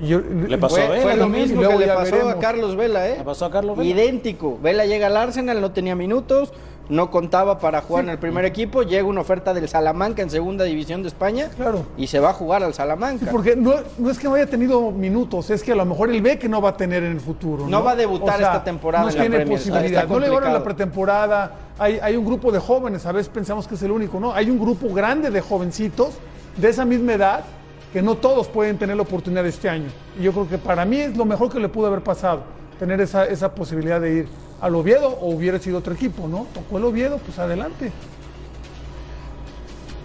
[0.00, 2.32] Y yo- Le pasó fue, a Vela fue lo mismo que le pasó veremos.
[2.34, 3.16] a Carlos Vela, ¿eh?
[3.18, 3.90] Le pasó a Carlos Vela.
[3.90, 4.58] Idéntico.
[4.62, 6.52] Vela llega al Arsenal, no tenía minutos,
[6.88, 10.64] no contaba para jugar en el primer equipo, llega una oferta del Salamanca en segunda
[10.64, 11.86] división de España Claro.
[11.96, 13.30] y se va a jugar al Salamanca.
[13.30, 16.20] Porque no, no es que no haya tenido minutos, es que a lo mejor él
[16.20, 17.66] ve que no va a tener en el futuro.
[17.68, 20.08] No va a debutar esta temporada No en la tiene Premier, posibilidad.
[20.08, 21.52] No le a la pretemporada.
[21.78, 24.32] Hay, hay un grupo de jóvenes, a veces pensamos que es el único, ¿no?
[24.32, 26.14] Hay un grupo grande de jovencitos
[26.56, 27.44] de esa misma edad
[27.92, 29.88] que no todos pueden tener la oportunidad este año.
[30.18, 32.42] Y yo creo que para mí es lo mejor que le pudo haber pasado,
[32.78, 34.28] tener esa, esa posibilidad de ir
[34.62, 36.46] al Oviedo o hubiera sido otro equipo, ¿no?
[36.54, 37.92] Tocó el Oviedo, pues adelante.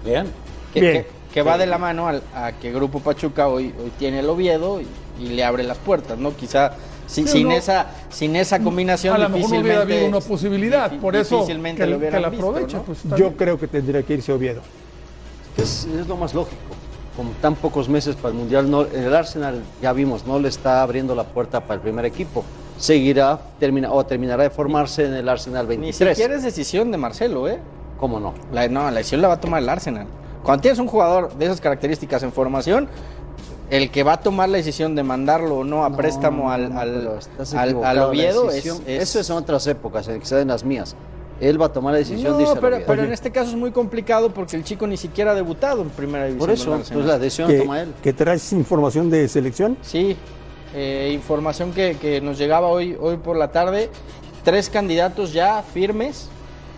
[0.04, 0.28] Bien.
[0.74, 0.94] Que, Bien.
[1.04, 4.30] que- que va de la mano al- a, que Grupo Pachuca hoy, hoy tiene el
[4.30, 4.88] Oviedo y,
[5.24, 6.36] y le abre las puertas, ¿no?
[6.36, 6.72] Quizá
[7.06, 7.54] si- Sí, sin, no.
[7.54, 9.94] esa, sin esa combinación A lo mejor no hubiera difícilmente...
[10.06, 12.78] habido una posibilidad, por eso difícilmente que, lo que hubieran la visto, aprovecha.
[12.78, 12.84] ¿no?
[12.84, 13.34] Pues, Yo bien.
[13.34, 14.62] creo que tendría que irse Oviedo.
[15.58, 16.58] Es, es lo más lógico.
[17.16, 20.82] Con tan pocos meses para el Mundial, no, el Arsenal, ya vimos, no le está
[20.82, 22.44] abriendo la puerta para el primer equipo.
[22.78, 26.16] Seguirá termina, o terminará de formarse en el Arsenal Ni 23.
[26.18, 27.60] siquiera es decisión de Marcelo, ¿eh?
[28.00, 28.34] ¿Cómo no?
[28.54, 30.06] La, no, la decisión la va a tomar el Arsenal.
[30.44, 32.88] Cuando tienes un jugador de esas características en formación,
[33.70, 37.20] el que va a tomar la decisión de mandarlo o no a préstamo al, al,
[37.56, 40.64] al- la Oviedo es, decisión- es- Eso es en otras épocas, eh, quizás en las
[40.64, 40.96] mías.
[41.42, 43.72] Él va a tomar la decisión, No, el pero, pero en este caso es muy
[43.72, 46.40] complicado porque el chico ni siquiera ha debutado en primera división.
[46.48, 47.94] Por eso, pues la decisión ¿Que, toma él.
[48.02, 49.78] que traes información de selección?
[49.84, 50.16] Sí,
[50.76, 53.90] eh, información que, que nos llegaba hoy, hoy por la tarde.
[54.44, 56.30] Tres candidatos ya firmes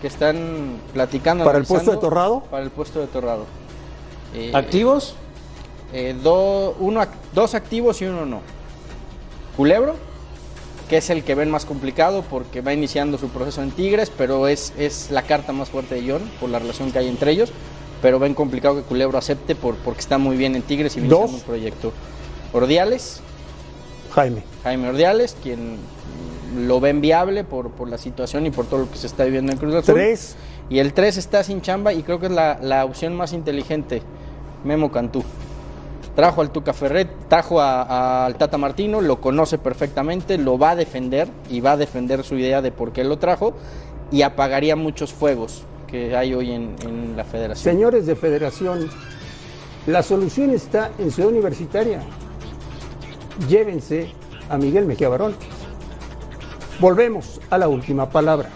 [0.02, 1.44] que están platicando.
[1.44, 2.42] ¿Para el puesto de Torrado?
[2.50, 3.46] Para el puesto de Torrado.
[4.34, 5.16] Eh, ¿Activos?
[5.94, 7.02] eh, do- uno,
[7.34, 8.42] dos activos y uno no.
[9.58, 9.96] Culebro,
[10.90, 14.48] que es el que ven más complicado porque va iniciando su proceso en Tigres, pero
[14.48, 17.52] es, es la carta más fuerte de John por la relación que hay entre ellos.
[18.02, 21.16] Pero ven complicado que Culebro acepte por, porque está muy bien en Tigres y viene
[21.16, 21.92] un proyecto.
[22.54, 23.20] Ordiales,
[24.14, 24.43] Jaime.
[24.64, 25.78] Jaime Ordiales, quien
[26.68, 29.51] lo ven viable por, por la situación y por todo lo que se está viviendo
[29.51, 29.95] en Cruz Azul.
[29.95, 30.36] Tres.
[30.70, 34.01] Y el 3 está sin chamba y creo que es la, la opción más inteligente,
[34.64, 35.24] Memo Cantú.
[36.16, 40.72] Trajo al Tuca Ferret, trajo a- a- al Tata Martino, lo conoce perfectamente, lo va
[40.72, 43.53] a defender y va a defender su idea de por qué lo trajo
[44.12, 47.74] y apagaría muchos fuegos que hay hoy en, en la federación.
[47.76, 48.89] Señores de Federación,
[49.88, 52.01] la solución está en Ciudad Universitaria.
[53.48, 54.12] Llévense
[54.50, 55.36] a Miguel Mejía Barón.
[56.80, 58.50] Volvemos a la última palabra.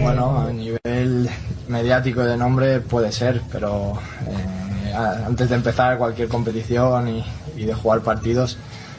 [0.00, 1.28] Bueno, a nivel
[1.68, 3.94] mediático de nombre puede ser, pero
[4.28, 7.24] eh, a- antes de empezar cualquier competición y,
[7.56, 8.56] y de jugar partidos,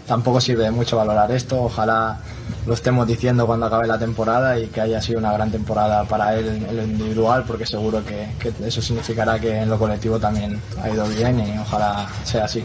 [0.08, 1.62] tampoco sirve de mucho valorar esto.
[1.64, 2.20] Ojalá
[2.66, 6.36] lo estemos diciendo cuando acabe la temporada y que haya sido una gran temporada para
[6.36, 10.62] él en lo individual, porque seguro que, que eso significará que en lo colectivo también
[10.82, 12.64] ha ido bien y ojalá sea así.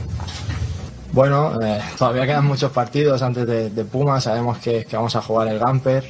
[1.12, 5.20] Bueno, eh, todavía quedan muchos partidos antes de, de Puma, sabemos que, que vamos a
[5.20, 6.04] jugar el Gamper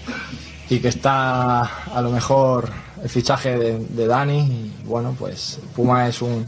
[0.70, 2.68] y que está a lo mejor
[3.02, 6.46] el fichaje de, de Dani y bueno, pues Puma es un,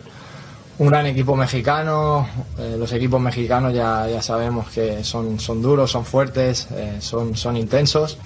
[0.78, 2.26] un gran equipo mexicano,
[2.58, 7.36] eh, los equipos mexicanos ya, ya sabemos que son, son duros, son fuertes, eh, son,
[7.36, 8.18] son intensos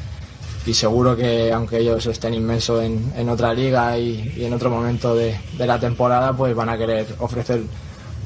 [0.64, 4.70] y seguro que aunque ellos estén inmensos en, en otra liga y, y en otro
[4.70, 7.62] momento de, de la temporada, pues van a querer ofrecer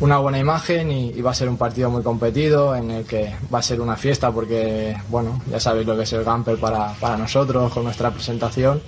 [0.00, 3.60] una buena imagen y, va a ser un partido muy competido en el que va
[3.60, 7.16] a ser una fiesta porque, bueno, ya sabéis lo que es el Gamper para, para
[7.16, 8.82] nosotros con nuestra presentación.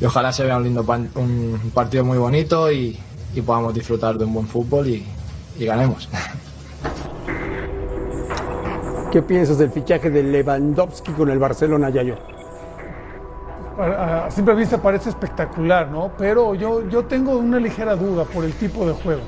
[0.00, 2.96] Y ojalá se vea un lindo un partido muy bonito y,
[3.36, 5.04] y podamos disfrutar de un buen fútbol y,
[5.58, 6.08] y ganemos.
[9.12, 12.16] ¿Qué piensas del fichaje de Lewandowski con el Barcelona, Yayo?
[13.78, 16.12] A a simple vista parece espectacular, ¿no?
[16.16, 19.20] Pero yo, yo tengo una ligera duda por el tipo de juego.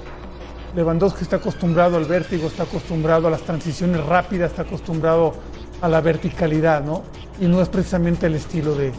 [0.75, 5.35] Lewandowski está acostumbrado al vértigo, está acostumbrado a las transiciones rápidas, está acostumbrado
[5.81, 7.03] a la verticalidad, ¿no?
[7.41, 8.93] Y no es precisamente el estilo de,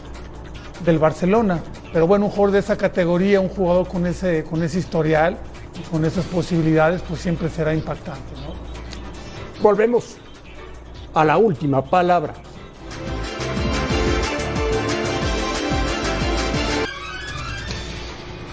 [0.86, 1.60] del Barcelona.
[1.92, 5.38] Pero bueno, un jugador de esa categoría, un jugador con ese, con ese historial
[5.78, 8.34] y con esas posibilidades, pues siempre será impactante.
[9.62, 10.18] Volvemos
[11.14, 12.34] a la última palabra.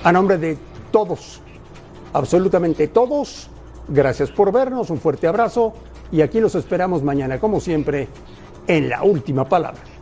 [0.02, 0.56] A nombre de
[0.92, 1.40] todos,
[2.12, 3.50] absolutamente todos,
[3.88, 5.74] gracias por vernos, un fuerte abrazo
[6.12, 8.08] y aquí los esperamos mañana, como siempre,
[8.68, 9.95] en la última palabra.